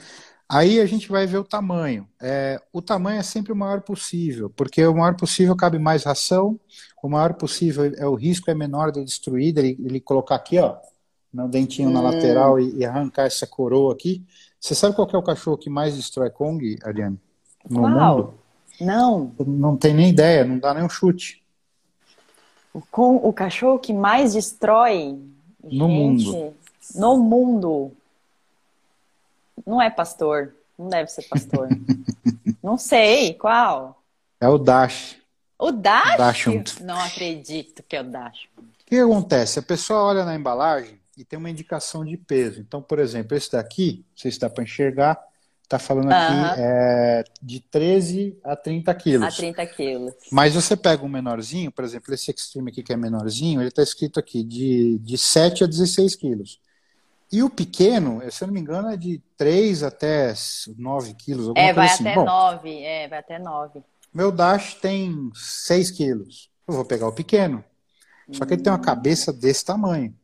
[0.48, 2.06] Aí a gente vai ver o tamanho.
[2.20, 6.60] É, o tamanho é sempre o maior possível, porque o maior possível cabe mais ração,
[7.02, 10.76] o maior possível é o risco é menor de destruir, ele, ele colocar aqui, ó,
[11.32, 11.92] no dentinho hum.
[11.92, 14.24] na lateral e, e, arrancar essa coroa aqui.
[14.60, 17.18] Você sabe qual é o cachorro que mais destrói Kong, Ariane?
[17.68, 18.16] No qual?
[18.16, 18.34] mundo?
[18.80, 19.32] Não.
[19.46, 21.42] Não tem nem ideia, não dá nem um chute.
[22.72, 25.18] O, com, o cachorro que mais destrói
[25.62, 26.54] no gente, mundo.
[26.94, 27.92] No mundo.
[29.66, 30.54] Não é pastor.
[30.78, 31.68] Não deve ser pastor.
[32.62, 33.34] não sei.
[33.34, 34.02] Qual?
[34.40, 35.16] É o Dash.
[35.58, 36.16] O Dash?
[36.16, 36.82] Dachshund.
[36.82, 38.48] Não acredito que é o Dash.
[38.58, 39.58] O que acontece?
[39.58, 42.60] A pessoa olha na embalagem e tem uma indicação de peso.
[42.60, 45.18] Então, por exemplo, esse daqui, não sei se dá para enxergar,
[45.64, 46.54] está falando aqui uh -huh.
[46.58, 49.26] é, de 13 a 30 quilos.
[49.26, 50.14] A 30 quilos.
[50.30, 53.82] Mas você pega um menorzinho, por exemplo, esse Extreme aqui que é menorzinho, ele está
[53.82, 56.60] escrito aqui de, de 7 a 16 quilos.
[57.32, 60.32] E o pequeno, se eu não me engano, é de 3 até
[60.78, 61.52] 9 quilos.
[61.56, 62.06] É, vai assim.
[62.06, 62.82] até Bom, 9.
[62.82, 63.82] É, vai até 9.
[64.12, 66.50] Meu Dash tem 6 quilos.
[66.68, 67.64] Eu vou pegar o pequeno.
[68.30, 70.14] Só que ele tem uma cabeça desse tamanho.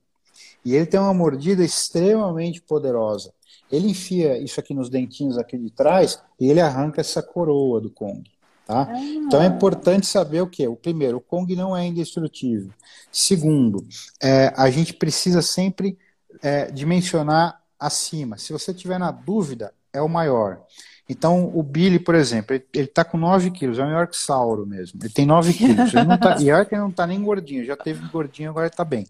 [0.64, 3.32] E ele tem uma mordida extremamente poderosa.
[3.70, 7.90] Ele enfia isso aqui nos dentinhos aqui de trás e ele arranca essa coroa do
[7.90, 8.22] Kong.
[8.66, 8.88] Tá?
[8.90, 9.00] Ah.
[9.00, 10.66] Então é importante saber o que?
[10.66, 12.70] O primeiro, o Kong não é indestrutível.
[13.10, 13.86] Segundo,
[14.22, 15.98] é, a gente precisa sempre
[16.42, 18.38] é, dimensionar acima.
[18.38, 20.60] Se você tiver na dúvida, é o maior.
[21.08, 24.64] Então, o Billy, por exemplo, ele está com 9 quilos, é o maior que Sauro
[24.64, 25.00] mesmo.
[25.02, 25.92] Ele tem 9 quilos.
[25.92, 28.68] Ele não tá, e olha que ele não está nem gordinho, já teve gordinho, agora
[28.68, 29.04] está bem.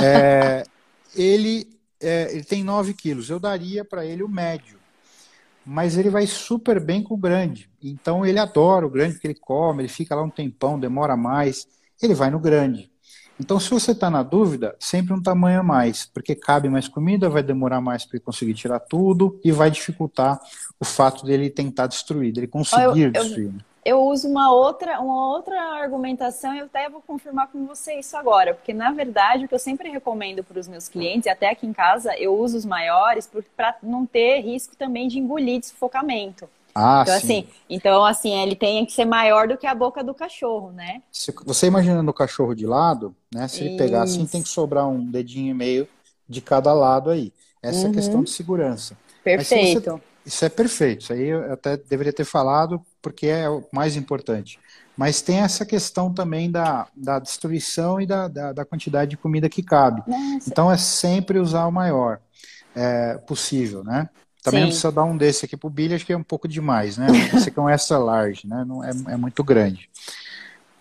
[0.00, 0.62] É,
[1.16, 1.75] ele,
[2.06, 4.78] é, ele tem 9 quilos, eu daria para ele o médio.
[5.64, 7.68] Mas ele vai super bem com o grande.
[7.82, 11.66] Então, ele adora o grande que ele come, ele fica lá um tempão, demora mais.
[12.00, 12.88] Ele vai no grande.
[13.38, 17.28] Então, se você está na dúvida, sempre um tamanho a mais, porque cabe mais comida,
[17.28, 20.40] vai demorar mais para ele conseguir tirar tudo e vai dificultar
[20.80, 23.52] o fato dele tentar destruir, dele conseguir eu, destruir.
[23.86, 28.16] Eu, uso uma outra, uma outra argumentação e eu até vou confirmar com você isso
[28.16, 31.50] agora, porque na verdade o que eu sempre recomendo para os meus clientes, e até
[31.50, 35.66] aqui em casa, eu uso os maiores para não ter risco também de engolir de
[35.66, 36.48] sufocamento.
[36.74, 37.26] Ah, então, sim.
[37.26, 41.00] assim, então, assim, ele tem que ser maior do que a boca do cachorro, né?
[41.12, 43.46] Se você imaginando o cachorro de lado, né?
[43.46, 45.88] Se ele pegar assim, tem que sobrar um dedinho e meio
[46.28, 47.32] de cada lado aí.
[47.62, 47.86] Essa uhum.
[47.86, 48.96] é a questão de segurança.
[49.22, 50.02] Perfeito.
[50.26, 51.02] Isso é perfeito.
[51.02, 54.58] Isso aí eu até deveria ter falado, porque é o mais importante.
[54.96, 59.48] Mas tem essa questão também da, da destruição e da, da, da quantidade de comida
[59.48, 60.02] que cabe.
[60.06, 60.50] Nossa.
[60.50, 62.18] Então é sempre usar o maior
[62.74, 64.08] é, possível, né?
[64.42, 64.62] Também Sim.
[64.62, 67.06] não precisa dar um desse aqui pro Billy, acho que é um pouco demais, né?
[67.34, 68.64] Esse aqui é um extra large, né?
[68.66, 69.88] Não é, é muito grande.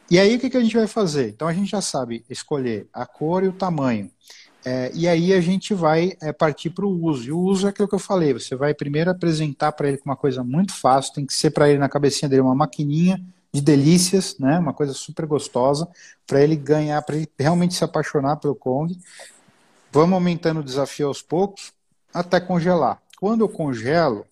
[0.09, 1.29] E aí o que, que a gente vai fazer?
[1.29, 4.09] Então a gente já sabe escolher a cor e o tamanho.
[4.65, 7.27] É, e aí a gente vai é, partir para o uso.
[7.27, 8.33] E o uso é aquilo que eu falei.
[8.33, 11.77] Você vai primeiro apresentar para ele uma coisa muito fácil, tem que ser para ele
[11.77, 14.57] na cabecinha dele uma maquininha de delícias, né?
[14.57, 15.87] Uma coisa super gostosa
[16.25, 18.99] para ele ganhar, para ele realmente se apaixonar pelo Kong.
[19.91, 21.71] Vamos aumentando o desafio aos poucos
[22.11, 22.99] até congelar.
[23.19, 24.25] Quando eu congelo,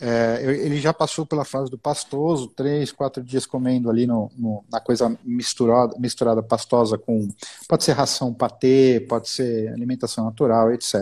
[0.00, 4.64] é, ele já passou pela fase do pastoso, três, quatro dias comendo ali no, no,
[4.70, 7.28] na coisa misturada, misturada pastosa com.
[7.68, 10.94] Pode ser ração patê, pode ser alimentação natural, etc.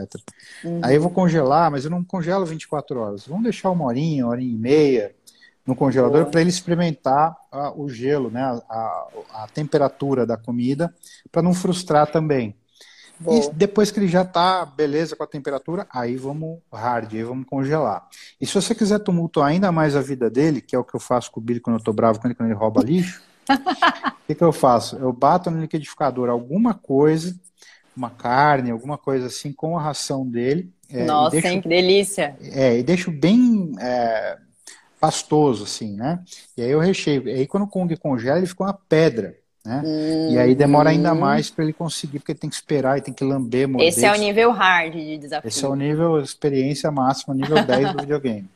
[0.65, 0.81] Uhum.
[0.83, 3.27] Aí eu vou congelar, mas eu não congelo 24 horas.
[3.27, 5.15] Vamos deixar uma horinha, uma horinha e meia,
[5.67, 10.95] no congelador para ele experimentar a, o gelo, né, a, a, a temperatura da comida,
[11.33, 12.55] para não frustrar também.
[13.19, 13.45] Boa.
[13.45, 17.47] E depois que ele já está beleza com a temperatura, aí vamos hard, aí vamos
[17.47, 18.07] congelar.
[18.41, 21.01] E se você quiser tumultuar ainda mais a vida dele, que é o que eu
[21.01, 24.43] faço com o Billy quando eu estou bravo, quando ele rouba lixo, o que, que
[24.43, 24.97] eu faço?
[24.97, 27.39] Eu bato no liquidificador alguma coisa,
[27.97, 30.73] uma carne, alguma coisa assim, com a ração dele.
[30.91, 32.37] É, Nossa, deixo, hein, que delícia!
[32.41, 34.39] É, e deixo bem é,
[34.99, 36.23] pastoso, assim, né?
[36.57, 37.29] E aí eu recheio.
[37.29, 39.37] E aí quando o Kong congela, ele fica uma pedra.
[39.65, 39.83] Né?
[39.85, 43.01] Hum, e aí demora ainda mais para ele conseguir, porque ele tem que esperar e
[43.01, 43.89] tem que lamber, morder.
[43.89, 45.49] Esse é o nível hard de desafio.
[45.49, 48.49] Esse é o nível experiência máxima, nível 10 do videogame.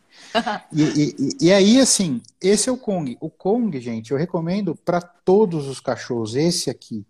[0.71, 3.17] E, e, e, aí, assim, esse é o Kong.
[3.21, 6.37] O Kong, gente, eu recomendo para todos os cachorros.
[6.37, 7.07] Esse aqui,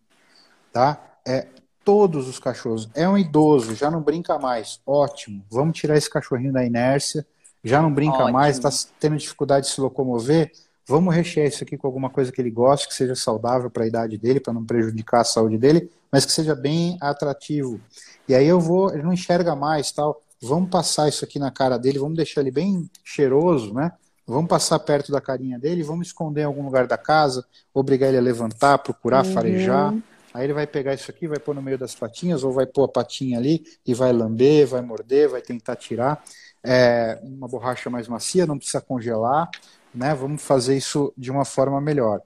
[0.72, 1.00] tá?
[1.26, 1.46] É
[1.84, 2.88] todos os cachorros.
[2.94, 4.80] É um idoso, já não brinca mais.
[4.86, 5.42] Ótimo.
[5.50, 7.26] Vamos tirar esse cachorrinho da inércia.
[7.64, 8.32] Já não brinca Ótimo.
[8.32, 8.70] mais, está
[9.00, 10.52] tendo dificuldade de se locomover
[10.88, 13.86] Vamos rechear isso aqui com alguma coisa que ele goste, que seja saudável para a
[13.86, 17.78] idade dele, para não prejudicar a saúde dele, mas que seja bem atrativo.
[18.26, 20.22] E aí eu vou, ele não enxerga mais, tal.
[20.40, 23.92] Vamos passar isso aqui na cara dele, vamos deixar ele bem cheiroso, né?
[24.26, 28.18] Vamos passar perto da carinha dele, vamos esconder em algum lugar da casa, obrigar ele
[28.18, 29.32] a levantar, procurar, uhum.
[29.34, 29.94] farejar.
[30.32, 32.84] Aí ele vai pegar isso aqui, vai pôr no meio das patinhas, ou vai pôr
[32.84, 36.24] a patinha ali e vai lamber, vai morder, vai tentar tirar.
[36.64, 39.50] É, uma borracha mais macia, não precisa congelar
[39.94, 40.14] né?
[40.14, 42.20] Vamos fazer isso de uma forma melhor.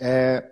[0.00, 0.44] É,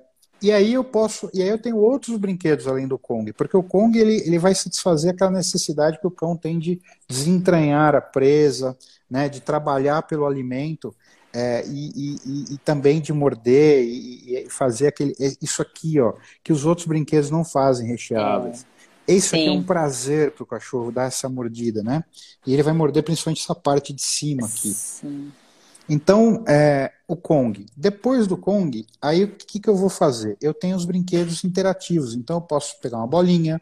[0.45, 3.63] e aí eu posso, e aí eu tenho outros brinquedos além do Kong, porque o
[3.63, 8.77] Kong ele, ele vai satisfazer aquela necessidade que o cão tem de desentranhar a presa,
[9.11, 9.29] né?
[9.29, 10.95] De trabalhar pelo alimento.
[11.37, 16.53] É, e, e, e, também de morder e, e, fazer aquele isso aqui ó que
[16.53, 18.65] os outros brinquedos não fazem recheáveis
[19.09, 19.13] é.
[19.15, 19.37] isso Sim.
[19.39, 22.05] aqui é um prazer para o cachorro dar essa mordida né
[22.47, 25.33] e ele vai morder principalmente essa parte de cima aqui Sim.
[25.89, 27.67] Então, é, o Kong.
[27.77, 30.37] Depois do Kong, aí o que, que eu vou fazer?
[30.41, 32.15] Eu tenho os brinquedos interativos.
[32.15, 33.61] Então, eu posso pegar uma bolinha.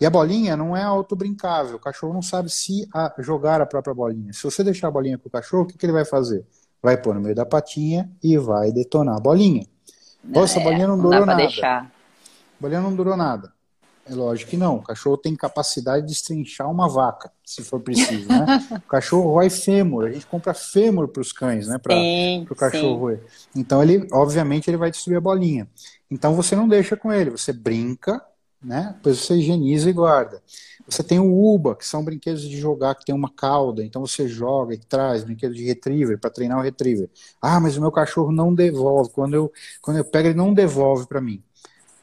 [0.00, 1.76] E a bolinha não é auto-brincável.
[1.76, 4.32] O cachorro não sabe se a, jogar a própria bolinha.
[4.32, 6.44] Se você deixar a bolinha para o cachorro, o que, que ele vai fazer?
[6.82, 9.66] Vai pôr no meio da patinha e vai detonar a bolinha.
[10.22, 11.38] Nossa, é, a bolinha não, não durou nada.
[11.38, 11.84] Deixar.
[11.84, 11.90] A
[12.60, 13.55] bolinha não durou nada.
[14.08, 14.76] É lógico que não.
[14.76, 18.46] O cachorro tem capacidade de destrinchar uma vaca, se for preciso, né?
[18.78, 20.06] o cachorro rói fêmur.
[20.06, 21.76] A gente compra fêmur para os cães, né?
[21.76, 21.94] Para
[22.48, 23.20] o cachorro roer.
[23.54, 25.68] Então, ele, obviamente, ele vai destruir a bolinha.
[26.08, 27.30] Então, você não deixa com ele.
[27.30, 28.24] Você brinca,
[28.62, 28.92] né?
[28.96, 30.40] Depois você higieniza e guarda.
[30.86, 33.84] Você tem o Uba, que são brinquedos de jogar que tem uma cauda.
[33.84, 37.10] Então, você joga e traz brinquedo de retriever para treinar o retriever.
[37.42, 39.10] Ah, mas o meu cachorro não devolve.
[39.10, 39.52] Quando eu,
[39.82, 41.42] quando eu pego, ele não devolve para mim.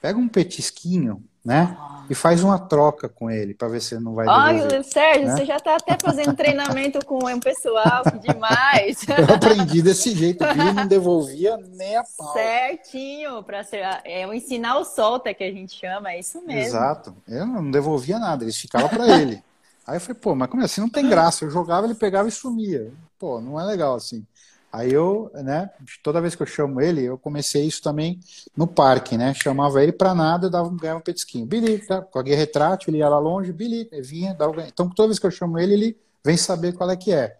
[0.01, 1.77] Pega um petisquinho, né?
[2.09, 4.25] E faz uma troca com ele para ver se ele não vai.
[4.27, 5.35] Ai, Sérgio, né?
[5.37, 9.05] você já está até fazendo treinamento com o pessoal, que demais.
[9.07, 12.33] Eu aprendi desse jeito, ele não devolvia nem a pau.
[12.33, 16.77] Certinho, para ser é o ensinar o solta que a gente chama, é isso mesmo.
[16.77, 17.15] Exato.
[17.27, 19.41] Eu não devolvia nada, eles ficavam para ele.
[19.85, 20.81] Aí eu falei, pô, mas como é assim?
[20.81, 21.43] Não tem graça.
[21.45, 22.91] Eu jogava, ele pegava e sumia.
[23.19, 24.25] Pô, não é legal assim.
[24.73, 25.69] Aí eu, né,
[26.01, 28.19] toda vez que eu chamo ele, eu comecei isso também
[28.57, 29.31] no parque, né?
[29.35, 31.45] Chamava ele para nada, dava um ganhava um petisquinho.
[31.45, 32.01] Billy, tá?
[32.01, 35.27] com a guia retrátil, ele ia lá longe, Billy, vinha, dava Então toda vez que
[35.27, 37.37] eu chamo ele, ele vem saber qual é que é.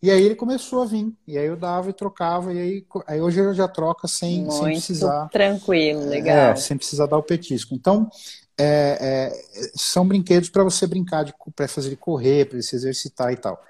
[0.00, 3.20] E aí ele começou a vir, e aí eu dava e trocava, e aí, aí
[3.20, 5.28] hoje eu já troca sem, sem precisar.
[5.30, 6.36] Tranquilo, é, legal.
[6.36, 7.74] É, sem precisar dar o petisco.
[7.74, 8.08] Então,
[8.56, 11.26] é, é, são brinquedos para você brincar,
[11.56, 13.60] para fazer ele correr, para ele se exercitar e tal.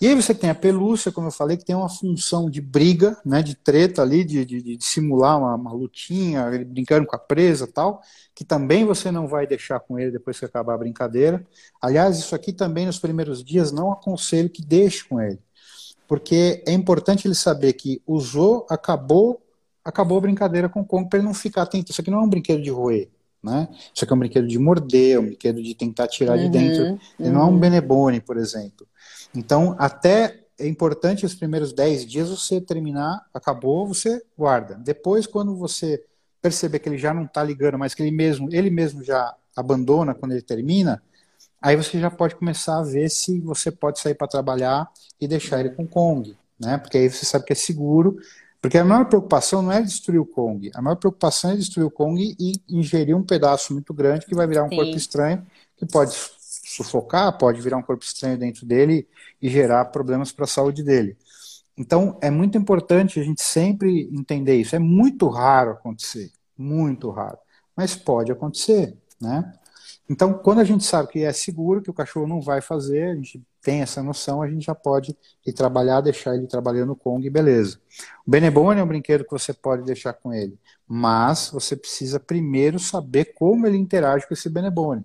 [0.00, 3.16] E aí você tem a pelúcia, como eu falei, que tem uma função de briga,
[3.24, 7.66] né, de treta ali, de, de, de simular uma, uma, lutinha, brincando com a presa
[7.66, 8.02] tal,
[8.34, 11.46] que também você não vai deixar com ele depois que acabar a brincadeira.
[11.80, 15.38] Aliás, isso aqui também nos primeiros dias não aconselho que deixe com ele,
[16.08, 19.40] porque é importante ele saber que usou, acabou,
[19.84, 21.92] acabou a brincadeira com o Kong para ele não ficar atento.
[21.92, 23.08] Isso aqui não é um brinquedo de roer.
[23.44, 23.68] Né?
[23.94, 26.84] Isso aqui é um brinquedo de morder, um brinquedo de tentar tirar uhum, de dentro.
[27.20, 27.32] Ele uhum.
[27.32, 27.58] não é um uhum.
[27.58, 28.86] Benebone, por exemplo.
[29.34, 34.76] Então, até é importante os primeiros 10 dias você terminar, acabou, você guarda.
[34.76, 36.02] Depois, quando você
[36.40, 40.14] perceber que ele já não está ligando, mas que ele mesmo, ele mesmo já abandona
[40.14, 41.02] quando ele termina,
[41.60, 44.88] aí você já pode começar a ver se você pode sair para trabalhar
[45.20, 46.78] e deixar ele com Kong, né?
[46.78, 48.16] Porque aí você sabe que é seguro.
[48.64, 51.90] Porque a maior preocupação não é destruir o Kong, a maior preocupação é destruir o
[51.90, 54.76] Kong e ingerir um pedaço muito grande que vai virar um Sim.
[54.76, 55.46] corpo estranho,
[55.76, 56.16] que pode
[56.64, 59.06] sufocar, pode virar um corpo estranho dentro dele
[59.42, 61.14] e gerar problemas para a saúde dele.
[61.76, 64.74] Então, é muito importante a gente sempre entender isso.
[64.74, 67.36] É muito raro acontecer, muito raro,
[67.76, 69.52] mas pode acontecer, né?
[70.08, 73.14] Então, quando a gente sabe que é seguro, que o cachorro não vai fazer, a
[73.14, 75.16] gente tem essa noção, a gente já pode
[75.46, 77.78] ir trabalhar, deixar ele trabalhando no Kong, beleza.
[78.26, 82.78] O Benebone é um brinquedo que você pode deixar com ele, mas você precisa primeiro
[82.78, 85.04] saber como ele interage com esse Benebone.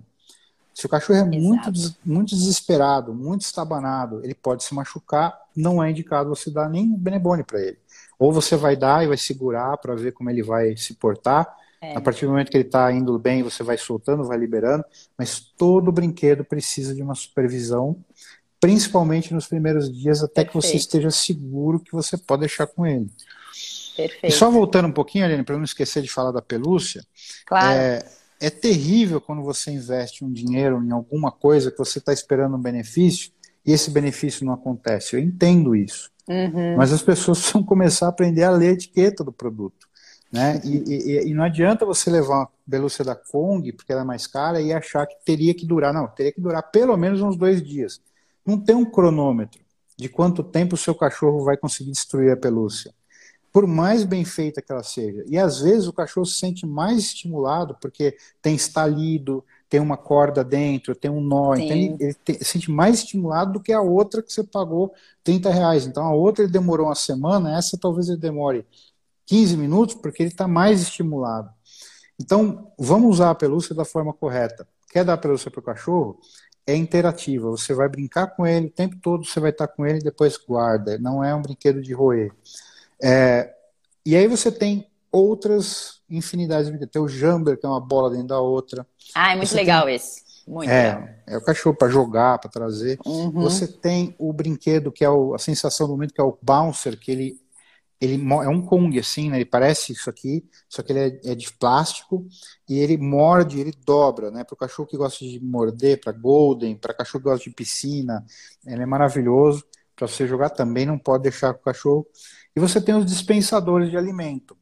[0.74, 1.72] Se o cachorro é muito,
[2.06, 7.44] muito desesperado, muito estabanado, ele pode se machucar, não é indicado você dar nem Benebone
[7.44, 7.78] para ele.
[8.18, 11.54] Ou você vai dar e vai segurar para ver como ele vai se portar.
[11.82, 11.96] É.
[11.96, 14.84] A partir do momento que ele está indo bem, você vai soltando, vai liberando.
[15.18, 17.98] Mas todo brinquedo precisa de uma supervisão,
[18.60, 20.50] principalmente nos primeiros dias, até Perfeito.
[20.50, 23.10] que você esteja seguro que você pode deixar com ele.
[23.96, 24.26] Perfeito.
[24.26, 27.04] E só voltando um pouquinho, Aline, para não esquecer de falar da pelúcia.
[27.46, 27.80] Claro.
[27.80, 28.06] É,
[28.40, 32.62] é terrível quando você investe um dinheiro em alguma coisa que você está esperando um
[32.62, 33.32] benefício
[33.66, 35.16] e esse benefício não acontece.
[35.16, 36.10] Eu entendo isso.
[36.28, 36.78] Uhum.
[36.78, 39.89] Mas as pessoas precisam começar a aprender a ler a etiqueta do produto.
[40.32, 40.62] Né?
[40.64, 44.28] E, e, e, não adianta você levar uma pelúcia da Kong, porque ela é mais
[44.28, 45.94] cara, e achar que teria que durar.
[45.94, 48.00] Não, teria que durar pelo menos uns dois dias.
[48.46, 49.60] Não tem um cronômetro
[49.98, 52.94] de quanto tempo o seu cachorro vai conseguir destruir a pelúcia.
[53.52, 55.26] Por mais bem feita que ela seja.
[55.28, 60.44] E às vezes o cachorro se sente mais estimulado porque tem estalido, tem uma corda
[60.44, 63.82] dentro, tem um nó, então ele, ele te, se sente mais estimulado do que a
[63.82, 65.86] outra que você pagou 30 reais.
[65.88, 68.66] Então a outra ele demorou uma semana, essa talvez ele demore
[69.30, 71.52] 15 minutos, porque ele está mais estimulado.
[72.20, 74.68] Então, vamos usar a pelúcia da forma correta.
[74.90, 76.20] Quer dar a pelúcia para o cachorro?
[76.66, 77.48] É interativa.
[77.52, 80.36] Você vai brincar com ele o tempo todo, você vai estar com ele e depois
[80.36, 80.98] guarda.
[80.98, 82.32] Não é um brinquedo de roer.
[83.02, 83.54] É,
[84.04, 88.28] e aí você tem outras infinidades de Tem o Jumper, que é uma bola dentro
[88.28, 88.86] da outra.
[89.14, 89.96] Ah, é muito você legal tem...
[89.96, 90.22] esse.
[90.48, 91.10] Muito é, legal.
[91.28, 92.98] é o cachorro para jogar, para trazer.
[93.06, 93.30] Uhum.
[93.32, 97.00] Você tem o brinquedo que é o, a sensação do momento, que é o bouncer,
[97.00, 97.40] que ele,
[98.02, 99.38] ele é um Kong, assim, né?
[99.38, 102.26] Ele parece isso aqui, só que ele é, é de plástico
[102.68, 104.44] e ele morde, ele dobra, né?
[104.44, 108.26] Para o cachorro que gosta de morder, para Golden, para cachorro que gosta de piscina,
[108.66, 109.66] ele é maravilhoso.
[109.96, 112.08] Para você jogar também não pode deixar com o cachorro.
[112.56, 114.58] E você tem os dispensadores de alimento.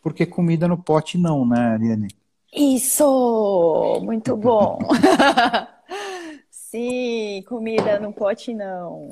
[0.00, 2.08] Porque comida no pote não, né, Ariane?
[2.52, 4.00] Isso!
[4.02, 4.78] Muito bom!
[6.70, 9.10] Sim, comida no pote não.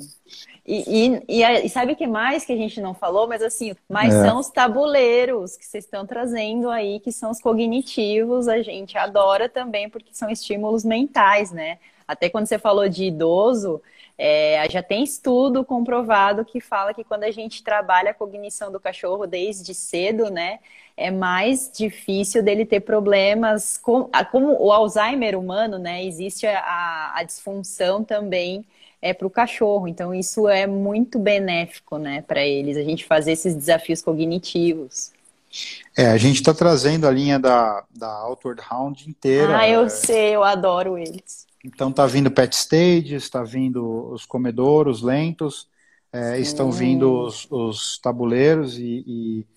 [0.65, 3.27] E, e, e, sabe o que mais que a gente não falou?
[3.27, 4.23] Mas assim, mas é.
[4.23, 9.49] são os tabuleiros que vocês estão trazendo aí, que são os cognitivos, a gente adora
[9.49, 11.79] também, porque são estímulos mentais, né?
[12.07, 13.81] Até quando você falou de idoso,
[14.21, 18.77] é, já tem estudo comprovado que fala que quando a gente trabalha a cognição do
[18.77, 20.59] cachorro desde cedo, né,
[20.97, 27.23] é mais difícil dele ter problemas com, como o Alzheimer humano, né, existe a, a
[27.23, 28.65] disfunção também
[29.01, 29.87] é para o cachorro.
[29.87, 35.13] Então isso é muito benéfico, né, para eles a gente fazer esses desafios cognitivos.
[35.95, 39.59] É, a gente está trazendo a linha da, da Outward Hound inteira.
[39.59, 39.89] Ah, eu é...
[39.89, 41.47] sei, eu adoro eles.
[41.63, 45.67] Então tá vindo pet stages, está vindo os comedouros lentos,
[46.11, 49.47] é, estão vindo os, os tabuleiros e, e,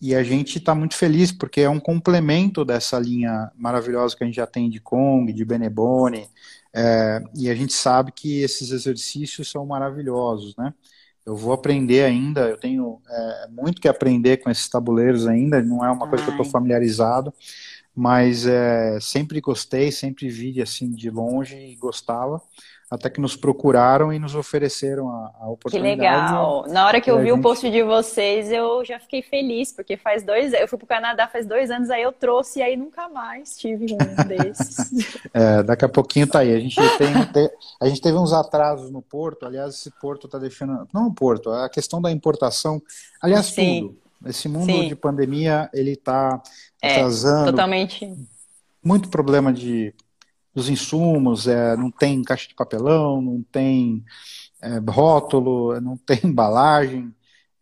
[0.00, 4.26] e, a gente está muito feliz porque é um complemento dessa linha maravilhosa que a
[4.26, 6.26] gente já tem de Kong, de Benebone,
[6.72, 10.72] é, e a gente sabe que esses exercícios são maravilhosos, né?
[11.26, 15.84] Eu vou aprender ainda, eu tenho é, muito que aprender com esses tabuleiros ainda, não
[15.84, 16.30] é uma coisa Ai.
[16.30, 17.32] que eu estou familiarizado,
[18.00, 22.40] mas é, sempre gostei, sempre vi assim de longe e gostava,
[22.90, 25.96] até que nos procuraram e nos ofereceram a, a oportunidade.
[25.96, 26.64] Que legal!
[26.68, 27.38] Na hora que eu vi gente...
[27.38, 30.88] o post de vocês, eu já fiquei feliz, porque faz dois, eu fui para o
[30.88, 35.18] Canadá faz dois anos, aí eu trouxe e aí nunca mais tive um desses.
[35.34, 36.54] é, daqui a pouquinho tá aí.
[36.54, 37.50] A gente tem,
[37.82, 39.44] a gente teve uns atrasos no porto.
[39.44, 42.80] Aliás, esse porto está deixando, não o porto, a questão da importação.
[43.20, 43.88] Aliás, Sim.
[43.88, 44.00] tudo.
[44.26, 44.88] Esse mundo Sim.
[44.88, 46.42] de pandemia, ele está
[46.82, 47.50] é, atrasando.
[47.50, 48.12] Totalmente.
[48.82, 49.94] Muito problema de
[50.52, 54.04] dos insumos, é, não tem caixa de papelão, não tem
[54.60, 57.14] é, rótulo, não tem embalagem,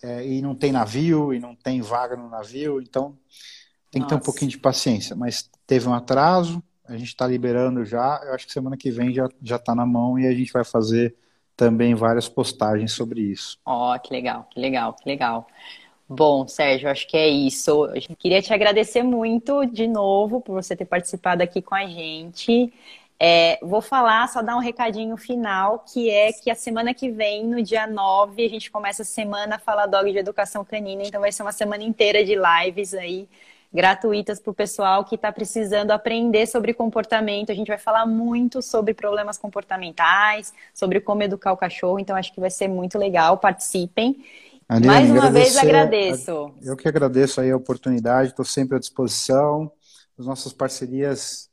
[0.02, 3.18] é, e não tem navio, e não tem vaga no navio, então
[3.90, 4.08] tem que Nossa.
[4.08, 5.14] ter um pouquinho de paciência.
[5.14, 9.12] Mas teve um atraso, a gente está liberando já, eu acho que semana que vem
[9.12, 11.14] já está na mão e a gente vai fazer
[11.56, 13.58] também várias postagens sobre isso.
[13.66, 15.46] Ó, oh, que legal, que legal, que legal.
[16.08, 17.84] Bom, Sérgio, acho que é isso.
[17.86, 22.72] Eu queria te agradecer muito de novo por você ter participado aqui com a gente.
[23.20, 27.44] É, vou falar, só dar um recadinho final, que é que a semana que vem,
[27.44, 31.32] no dia 9, a gente começa a semana Fala Dog de Educação Canina, então vai
[31.32, 33.28] ser uma semana inteira de lives aí,
[33.72, 37.50] gratuitas para o pessoal que está precisando aprender sobre comportamento.
[37.52, 42.32] A gente vai falar muito sobre problemas comportamentais, sobre como educar o cachorro, então acho
[42.32, 43.36] que vai ser muito legal.
[43.36, 44.24] Participem.
[44.68, 46.54] Aline, Mais uma vez agradeço.
[46.62, 49.72] Eu que agradeço aí a oportunidade, estou sempre à disposição.
[50.18, 51.48] As nossas parcerias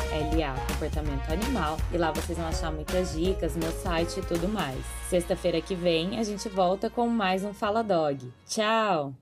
[0.68, 1.78] Comportamento Animal.
[1.90, 4.84] E lá vocês vão achar muitas dicas, meu site e tudo mais.
[5.08, 8.30] Sexta-feira que vem a gente volta com mais um Fala Dog.
[8.46, 9.14] Tchau!